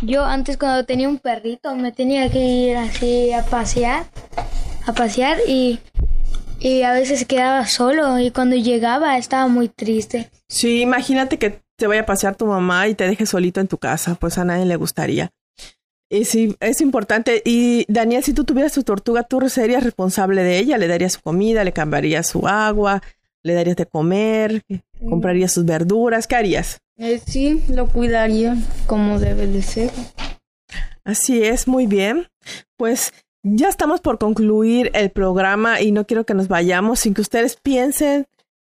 Yo 0.02 0.24
antes 0.24 0.56
cuando 0.56 0.84
tenía 0.86 1.08
un 1.08 1.18
perrito 1.18 1.74
me 1.74 1.92
tenía 1.92 2.30
que 2.30 2.38
ir 2.38 2.76
así 2.76 3.32
a 3.32 3.44
pasear, 3.44 4.06
a 4.86 4.92
pasear 4.94 5.38
y, 5.46 5.78
y 6.58 6.82
a 6.82 6.92
veces 6.92 7.26
quedaba 7.26 7.66
solo 7.66 8.18
y 8.18 8.30
cuando 8.30 8.56
llegaba 8.56 9.18
estaba 9.18 9.48
muy 9.48 9.68
triste. 9.68 10.30
Sí, 10.48 10.80
imagínate 10.80 11.38
que 11.38 11.60
te 11.76 11.86
vaya 11.86 12.02
a 12.02 12.06
pasear 12.06 12.36
tu 12.36 12.46
mamá 12.46 12.88
y 12.88 12.94
te 12.94 13.04
deje 13.06 13.26
solito 13.26 13.60
en 13.60 13.68
tu 13.68 13.78
casa, 13.78 14.14
pues 14.14 14.38
a 14.38 14.44
nadie 14.44 14.64
le 14.66 14.76
gustaría. 14.76 15.30
Y 16.12 16.24
sí, 16.24 16.56
es 16.58 16.80
importante. 16.80 17.40
Y 17.44 17.86
Daniel, 17.88 18.24
si 18.24 18.34
tú 18.34 18.44
tuvieras 18.44 18.72
tu 18.72 18.82
tortuga, 18.82 19.22
tú 19.22 19.48
serías 19.48 19.84
responsable 19.84 20.42
de 20.42 20.58
ella, 20.58 20.76
le 20.76 20.88
darías 20.88 21.12
su 21.12 21.20
comida, 21.20 21.62
le 21.62 21.72
cambiarías 21.72 22.26
su 22.26 22.48
agua, 22.48 23.00
le 23.44 23.54
darías 23.54 23.76
de 23.76 23.86
comer, 23.86 24.62
comprarías 25.08 25.52
sus 25.52 25.64
verduras, 25.64 26.26
¿qué 26.26 26.34
harías? 26.34 26.78
Eh, 26.98 27.20
sí, 27.24 27.62
lo 27.68 27.86
cuidaría 27.86 28.56
como 28.86 29.20
debe 29.20 29.46
de 29.46 29.62
ser. 29.62 29.90
Así 31.04 31.44
es, 31.44 31.68
muy 31.68 31.86
bien. 31.86 32.26
Pues 32.76 33.14
ya 33.44 33.68
estamos 33.68 34.00
por 34.00 34.18
concluir 34.18 34.90
el 34.94 35.10
programa 35.10 35.80
y 35.80 35.92
no 35.92 36.06
quiero 36.06 36.26
que 36.26 36.34
nos 36.34 36.48
vayamos 36.48 37.00
sin 37.00 37.14
que 37.14 37.22
ustedes 37.22 37.56
piensen 37.56 38.26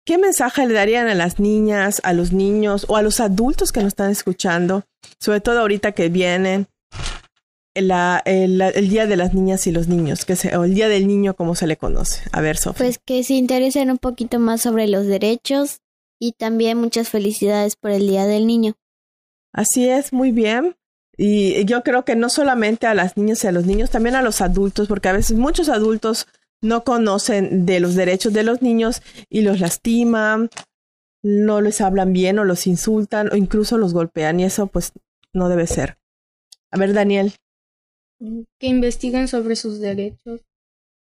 qué 0.07 0.16
mensaje 0.16 0.66
le 0.66 0.72
darían 0.72 1.07
a 1.09 1.14
las 1.14 1.38
niñas, 1.38 2.01
a 2.03 2.14
los 2.14 2.33
niños 2.33 2.87
o 2.88 2.96
a 2.96 3.03
los 3.03 3.20
adultos 3.20 3.72
que 3.72 3.81
nos 3.81 3.88
están 3.88 4.11
escuchando, 4.11 4.85
sobre 5.20 5.40
todo 5.40 5.61
ahorita 5.61 5.92
que 5.92 6.09
vienen 6.09 6.66
la- 7.83 8.23
el, 8.25 8.61
el 8.61 8.89
Día 8.89 9.07
de 9.07 9.17
las 9.17 9.35
Niñas 9.35 9.67
y 9.67 9.73
los 9.73 9.89
Niños, 9.89 10.25
que 10.25 10.37
se, 10.37 10.57
o 10.57 10.65
el 10.65 10.75
Día 10.75 10.89
del 10.89 11.07
Niño 11.07 11.35
como 11.35 11.55
se 11.55 11.67
le 11.67 11.77
conoce. 11.77 12.23
A 12.33 12.41
ver, 12.41 12.57
Sofía. 12.57 12.87
Pues 12.87 12.99
que 13.05 13.23
se 13.25 13.35
interesen 13.35 13.91
un 13.91 13.99
poquito 13.99 14.39
más 14.39 14.62
sobre 14.62 14.87
los 14.89 15.07
derechos 15.07 15.79
y 16.19 16.33
también 16.33 16.79
muchas 16.79 17.09
felicidades 17.09 17.77
por 17.77 17.91
el 17.91 18.07
Día 18.09 18.27
del 18.27 18.47
Niño. 18.47 18.75
Así 19.53 19.89
es, 19.89 20.12
muy 20.12 20.33
bien. 20.33 20.77
Y 21.19 21.65
yo 21.65 21.83
creo 21.83 22.05
que 22.05 22.15
no 22.15 22.29
solamente 22.29 22.87
a 22.87 22.95
las 22.95 23.17
niñas 23.17 23.43
y 23.43 23.47
a 23.47 23.53
los 23.53 23.65
niños, 23.65 23.89
también 23.91 24.17
a 24.17 24.23
los 24.23 24.41
adultos, 24.43 24.87
porque 24.89 25.09
a 25.09 25.12
veces 25.12 25.37
muchos 25.39 25.69
adultos 25.71 26.27
no 26.62 26.85
conocen 26.85 27.65
de 27.65 27.81
los 27.81 27.95
derechos 27.95 28.33
de 28.35 28.43
los 28.43 28.61
niños 28.61 29.01
y 29.31 29.41
los 29.41 29.61
lastiman, 29.61 30.51
no 31.23 31.61
les 31.62 31.81
hablan 31.81 32.12
bien 32.12 32.39
o 32.39 32.45
los 32.45 32.67
insultan 32.67 33.31
o 33.33 33.37
incluso 33.37 33.79
los 33.79 33.95
golpean 33.95 34.41
y 34.41 34.45
eso 34.45 34.67
pues 34.67 34.93
no 35.33 35.49
debe 35.49 35.67
ser. 35.67 35.97
A 36.71 36.79
ver, 36.79 36.93
Daniel. 36.93 37.33
Que 38.20 38.66
investiguen 38.66 39.29
sobre 39.29 39.57
sus 39.57 39.81
derechos 39.81 40.40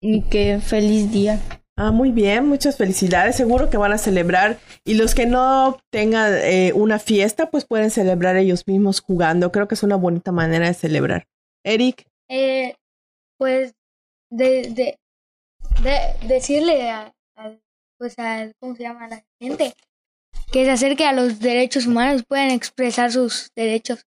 y 0.02 0.22
que 0.24 0.60
feliz 0.60 1.12
día. 1.12 1.40
Ah, 1.80 1.92
muy 1.92 2.12
bien, 2.12 2.48
muchas 2.48 2.76
felicidades. 2.78 3.36
Seguro 3.36 3.70
que 3.70 3.78
van 3.78 3.92
a 3.94 3.98
celebrar. 3.98 4.60
Y 4.84 4.96
los 4.96 5.14
que 5.16 5.26
no 5.26 5.80
tengan 5.92 6.34
eh, 6.36 6.74
una 6.74 6.98
fiesta, 7.00 7.50
pues 7.52 7.66
pueden 7.66 7.92
celebrar 7.92 8.36
ellos 8.36 8.66
mismos 8.68 9.00
jugando. 9.00 9.52
Creo 9.52 9.68
que 9.68 9.76
es 9.76 9.84
una 9.84 9.96
bonita 9.96 10.32
manera 10.32 10.68
de 10.68 10.74
celebrar. 10.74 11.28
Eric. 11.64 12.06
Eh, 12.30 12.76
pues 13.38 13.74
de, 14.32 14.70
de, 14.72 14.98
de 15.84 16.28
decirle 16.28 16.90
a, 16.90 17.14
a- 17.38 17.58
pues 18.00 18.16
a, 18.18 18.52
¿cómo 18.60 18.76
se 18.76 18.84
llama? 18.84 19.06
A 19.06 19.10
la 19.10 19.24
gente 19.42 19.74
que 20.52 20.66
se 20.66 20.72
acerque 20.72 21.06
a 21.06 21.14
los 21.14 21.40
derechos 21.40 21.86
humanos, 21.88 22.24
puedan 22.28 22.52
expresar 22.52 23.12
sus 23.12 23.50
derechos. 23.56 24.04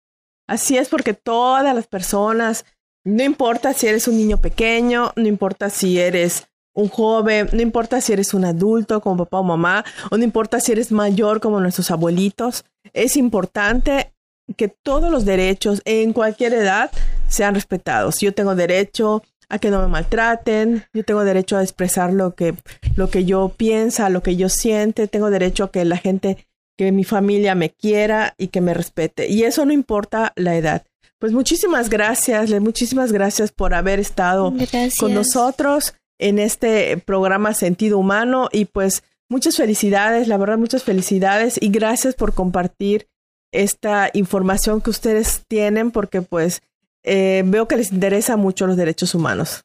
Así 0.49 0.77
es 0.77 0.89
porque 0.89 1.15
todas 1.15 1.75
las 1.75 1.87
personas, 1.87 2.65
no 3.05 3.23
importa 3.23 3.73
si 3.73 3.87
eres 3.87 4.09
un 4.09 4.17
niño 4.17 4.39
pequeño, 4.39 5.13
no 5.17 5.27
importa 5.27 5.71
si 5.71 5.99
eres 5.99 6.49
un 6.73 6.89
joven, 6.89 7.49
no 7.53 7.63
importa 7.63 8.01
si 8.01 8.13
eres 8.13 8.35
un 8.35 8.45
adulto 8.45 9.01
como 9.01 9.25
papá 9.25 9.41
o 9.41 9.43
mamá, 9.43 9.85
o 10.11 10.17
no 10.17 10.25
importa 10.25 10.61
si 10.61 10.73
eres 10.73 10.93
mayor 10.93 11.41
como 11.41 11.61
nuestros 11.61 11.91
abuelitos, 11.91 12.65
es 12.93 13.17
importante 13.17 14.13
que 14.57 14.69
todos 14.69 15.11
los 15.11 15.25
derechos 15.25 15.83
en 15.85 16.13
cualquier 16.13 16.55
edad 16.55 16.91
sean 17.29 17.55
respetados. 17.55 18.21
Yo 18.21 18.35
tengo 18.35 18.55
derecho 18.55 19.23
a 19.49 19.59
que 19.59 19.71
no 19.71 19.81
me 19.81 19.89
maltraten, 19.89 20.85
yo 20.93 21.05
tengo 21.05 21.25
derecho 21.25 21.57
a 21.57 21.63
expresar 21.63 22.13
lo 22.13 22.35
que, 22.35 22.55
lo 22.95 23.11
que 23.11 23.25
yo 23.25 23.53
piensa, 23.57 24.09
lo 24.09 24.23
que 24.23 24.37
yo 24.37 24.49
siente, 24.49 25.09
tengo 25.09 25.31
derecho 25.31 25.65
a 25.65 25.71
que 25.73 25.85
la 25.85 25.97
gente, 25.97 26.47
que 26.77 26.93
mi 26.93 27.05
familia 27.05 27.55
me 27.55 27.71
quiera 27.71 28.35
y 28.39 28.49
que 28.49 28.61
me 28.61 28.75
respete. 28.75 29.29
Y 29.29 29.43
eso 29.43 29.65
no 29.65 29.73
importa 29.73 30.33
la 30.37 30.57
edad. 30.57 30.85
Pues 31.21 31.35
muchísimas 31.35 31.91
gracias, 31.91 32.49
Le, 32.49 32.61
muchísimas 32.61 33.13
gracias 33.13 33.53
por 33.53 33.75
haber 33.75 34.01
estado 34.01 34.51
Gracias. 34.53 34.97
con 34.97 35.13
nosotros 35.13 35.95
en 36.19 36.39
este 36.39 36.97
programa 36.97 37.53
Sentido 37.53 37.99
Humano 37.99 38.49
y 38.51 38.65
pues 38.65 39.03
muchas 39.29 39.57
felicidades, 39.57 40.29
la 40.29 40.39
verdad 40.39 40.57
muchas 40.57 40.83
felicidades 40.83 41.59
y 41.61 41.69
gracias 41.69 42.15
por 42.15 42.33
compartir 42.33 43.07
esta 43.53 44.09
información 44.15 44.81
que 44.81 44.89
ustedes 44.89 45.43
tienen 45.47 45.91
porque 45.91 46.23
pues 46.23 46.63
eh, 47.03 47.43
veo 47.45 47.69
que 47.69 47.77
les 47.77 47.93
interesa 47.93 48.39
mucho 48.39 48.67
los 48.67 48.79
derechos 48.79 49.15
humanos. 49.15 49.65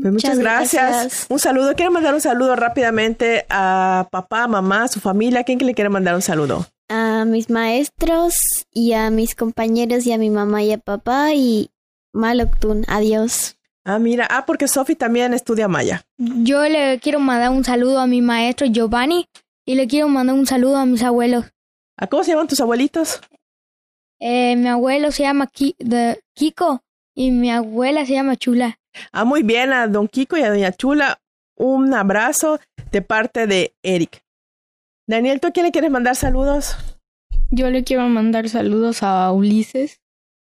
Pues 0.00 0.12
muchas, 0.12 0.38
gracias. 0.38 1.26
Un 1.28 1.40
saludo. 1.40 1.74
Quiero 1.74 1.90
mandar 1.90 2.14
un 2.14 2.20
saludo 2.20 2.54
rápidamente 2.54 3.46
a 3.48 4.06
papá, 4.12 4.46
mamá, 4.46 4.84
a 4.84 4.88
su 4.88 5.00
familia. 5.00 5.42
¿Quién 5.42 5.58
que 5.58 5.64
le 5.64 5.74
quiere 5.74 5.88
mandar 5.88 6.14
un 6.14 6.22
saludo? 6.22 6.66
A 6.88 7.24
mis 7.24 7.50
maestros 7.50 8.36
y 8.72 8.92
a 8.92 9.10
mis 9.10 9.34
compañeros 9.34 10.06
y 10.06 10.12
a 10.12 10.18
mi 10.18 10.30
mamá 10.30 10.62
y 10.62 10.72
a 10.72 10.78
papá 10.78 11.34
y 11.34 11.70
Maloctun. 12.12 12.84
Adiós. 12.88 13.56
Ah, 13.84 13.98
mira. 13.98 14.26
Ah, 14.30 14.46
porque 14.46 14.68
Sofi 14.68 14.94
también 14.94 15.34
estudia 15.34 15.68
maya. 15.68 16.04
Yo 16.18 16.62
le 16.68 16.98
quiero 17.00 17.18
mandar 17.20 17.50
un 17.50 17.64
saludo 17.64 17.98
a 18.00 18.06
mi 18.06 18.22
maestro 18.22 18.66
Giovanni 18.68 19.26
y 19.64 19.74
le 19.74 19.86
quiero 19.88 20.08
mandar 20.08 20.36
un 20.36 20.46
saludo 20.46 20.76
a 20.76 20.86
mis 20.86 21.02
abuelos. 21.02 21.44
¿A 21.96 22.06
cómo 22.06 22.22
se 22.24 22.32
llaman 22.32 22.46
tus 22.48 22.60
abuelitos? 22.60 23.20
Eh, 24.20 24.54
mi 24.56 24.68
abuelo 24.68 25.10
se 25.12 25.24
llama 25.24 25.46
Ki- 25.46 25.76
de- 25.78 26.20
Kiko 26.34 26.82
y 27.14 27.30
mi 27.32 27.50
abuela 27.50 28.06
se 28.06 28.12
llama 28.14 28.36
Chula. 28.36 28.78
Ah, 29.12 29.24
muy 29.24 29.42
bien, 29.42 29.72
a 29.72 29.86
don 29.88 30.08
Kiko 30.08 30.36
y 30.36 30.42
a 30.42 30.50
doña 30.50 30.72
Chula. 30.72 31.18
Un 31.56 31.94
abrazo 31.94 32.60
de 32.92 33.02
parte 33.02 33.46
de 33.46 33.74
Eric. 33.82 34.22
Daniel, 35.06 35.40
¿tú 35.40 35.48
a 35.48 35.50
quién 35.52 35.66
le 35.66 35.72
quieres 35.72 35.90
mandar 35.90 36.16
saludos? 36.16 36.76
Yo 37.50 37.70
le 37.70 37.84
quiero 37.84 38.08
mandar 38.08 38.48
saludos 38.48 39.02
a 39.02 39.30
Ulises 39.32 40.00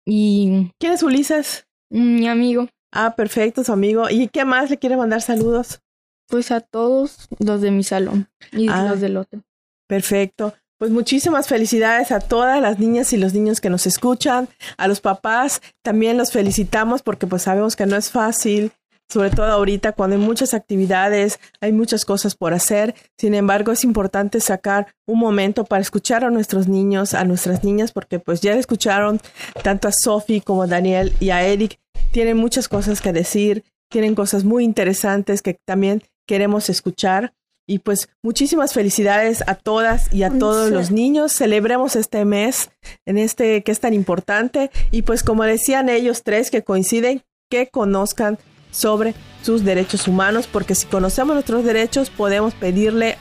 y 0.06 0.72
¿Quién 0.80 0.94
es 0.94 1.04
Ulises? 1.04 1.66
mi 1.90 2.28
amigo. 2.28 2.68
Ah, 2.94 3.16
perfecto, 3.16 3.64
su 3.64 3.72
amigo. 3.74 4.10
¿Y 4.10 4.28
qué 4.28 4.46
más 4.46 4.70
le 4.70 4.78
quiere 4.78 4.98
mandar 4.98 5.22
saludos? 5.22 5.82
Pues 6.28 6.52
a 6.52 6.62
todos 6.62 7.28
los 7.40 7.62
de 7.62 7.72
mi 7.72 7.84
salón 7.84 8.30
y 8.52 8.68
Ah. 8.70 8.88
los 8.90 9.02
del 9.02 9.18
otro. 9.18 9.42
Perfecto. 9.88 10.54
Pues 10.78 10.90
muchísimas 10.92 11.48
felicidades 11.48 12.12
a 12.12 12.20
todas 12.20 12.62
las 12.62 12.80
niñas 12.80 13.14
y 13.14 13.18
los 13.18 13.34
niños 13.34 13.62
que 13.62 13.70
nos 13.70 13.86
escuchan, 13.86 14.48
a 14.78 14.88
los 14.88 15.00
papás, 15.02 15.62
también 15.84 16.18
los 16.18 16.32
felicitamos 16.32 17.02
porque 17.04 17.28
pues 17.28 17.44
sabemos 17.44 17.76
que 17.76 17.86
no 17.86 17.96
es 17.96 18.10
fácil, 18.10 18.72
sobre 19.12 19.30
todo 19.30 19.48
ahorita 19.48 19.92
cuando 19.92 20.16
hay 20.16 20.22
muchas 20.22 20.54
actividades, 20.54 21.40
hay 21.60 21.74
muchas 21.74 22.06
cosas 22.06 22.34
por 22.36 22.54
hacer. 22.54 22.96
Sin 23.18 23.34
embargo, 23.34 23.74
es 23.74 23.84
importante 23.84 24.40
sacar 24.40 24.88
un 25.06 25.20
momento 25.20 25.66
para 25.66 25.82
escuchar 25.82 26.24
a 26.24 26.30
nuestros 26.30 26.70
niños, 26.70 27.14
a 27.14 27.26
nuestras 27.26 27.64
niñas, 27.64 27.92
porque 27.92 28.20
pues 28.20 28.40
ya 28.40 28.54
escucharon 28.54 29.20
tanto 29.64 29.90
a 29.90 29.92
Sophie 29.92 30.42
como 30.42 30.64
a 30.64 30.68
Daniel 30.68 31.14
y 31.20 31.32
a 31.32 31.44
Eric. 31.44 31.78
Tienen 32.12 32.38
muchas 32.38 32.70
cosas 32.70 33.02
que 33.02 33.12
decir, 33.12 33.66
tienen 33.90 34.16
cosas 34.16 34.46
muy 34.46 34.64
interesantes 34.64 35.42
que 35.42 35.60
también 35.66 36.04
queremos 36.26 36.70
escuchar. 36.70 37.34
Y 37.68 37.80
pues 37.80 38.10
muchísimas 38.24 38.74
felicidades 38.74 39.44
a 39.46 39.56
todas 39.56 40.12
y 40.14 40.24
a 40.24 40.30
todos 40.30 40.72
los 40.72 40.90
niños. 40.92 41.34
Celebremos 41.34 41.96
este 41.96 42.24
mes 42.26 42.70
en 43.06 43.18
este 43.18 43.62
que 43.64 43.72
es 43.74 43.80
tan 43.82 43.94
importante. 43.94 44.72
Y 44.90 45.02
pues 45.02 45.22
como 45.22 45.44
decían 45.44 45.90
ellos 45.90 46.24
tres 46.24 46.50
que 46.50 46.64
coinciden, 46.64 47.24
que 47.50 47.68
conozcan 47.68 48.40
sobre 48.72 49.14
sus 49.44 49.64
derechos 49.64 50.08
humanos, 50.08 50.48
porque 50.52 50.76
si 50.76 50.88
conocemos 50.88 51.34
nuestros 51.34 51.64
derechos 51.64 52.10
podemos 52.10 52.54
pedirle 52.54 53.18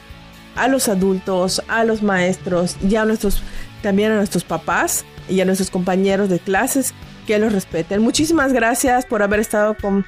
a 0.57 0.69
los 0.69 0.89
adultos, 0.89 1.63
a 1.69 1.85
los 1.85 2.03
maestros 2.03 2.77
y 2.83 2.97
a 2.97 3.05
nuestros, 3.05 3.43
también 3.83 4.13
a 4.13 4.17
nuestros 4.17 4.45
papás 4.45 5.05
y 5.29 5.41
a 5.41 5.45
nuestros 5.45 5.71
compañeros 5.71 6.29
de 6.29 6.39
clases 6.39 6.95
que 7.27 7.39
los 7.39 7.53
respeten. 7.53 8.03
Muchísimas 8.03 8.53
gracias 8.53 9.07
por 9.07 9.23
haber 9.23 9.41
estado 9.41 9.77
con 9.81 10.05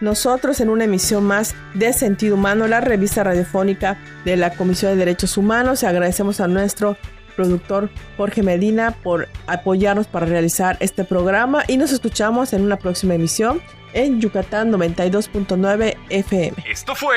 nosotros 0.00 0.60
en 0.60 0.70
una 0.70 0.84
emisión 0.84 1.24
más 1.24 1.54
de 1.74 1.92
Sentido 1.92 2.36
Humano, 2.36 2.66
la 2.66 2.80
revista 2.80 3.22
radiofónica 3.22 3.98
de 4.24 4.36
la 4.36 4.54
Comisión 4.54 4.92
de 4.92 4.98
Derechos 4.98 5.36
Humanos. 5.36 5.82
Y 5.82 5.86
agradecemos 5.86 6.40
a 6.40 6.48
nuestro 6.48 6.96
productor 7.40 7.88
Jorge 8.18 8.42
Medina 8.42 8.94
por 9.02 9.28
apoyarnos 9.46 10.06
para 10.06 10.26
realizar 10.26 10.76
este 10.80 11.04
programa 11.04 11.64
y 11.66 11.78
nos 11.78 11.90
escuchamos 11.90 12.52
en 12.52 12.62
una 12.62 12.76
próxima 12.76 13.14
emisión 13.14 13.62
en 13.94 14.20
Yucatán 14.20 14.70
92.9 14.70 15.96
FM. 16.10 16.56
Esto 16.70 16.94
fue 16.94 17.16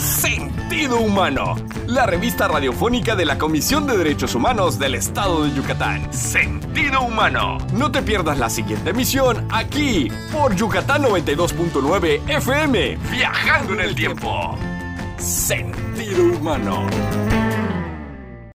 Sentido 0.00 0.98
Humano, 0.98 1.54
la 1.86 2.06
revista 2.06 2.48
radiofónica 2.48 3.14
de 3.14 3.24
la 3.24 3.38
Comisión 3.38 3.86
de 3.86 3.96
Derechos 3.96 4.34
Humanos 4.34 4.80
del 4.80 4.96
Estado 4.96 5.44
de 5.44 5.54
Yucatán. 5.54 6.12
Sentido 6.12 7.02
Humano. 7.02 7.58
No 7.74 7.92
te 7.92 8.02
pierdas 8.02 8.38
la 8.38 8.50
siguiente 8.50 8.90
emisión 8.90 9.46
aquí 9.50 10.10
por 10.32 10.56
Yucatán 10.56 11.04
92.9 11.04 12.28
FM, 12.28 12.98
viajando 13.12 13.74
en 13.74 13.80
el 13.80 13.94
tiempo. 13.94 14.58
Sentido 15.18 16.36
Humano. 16.36 16.86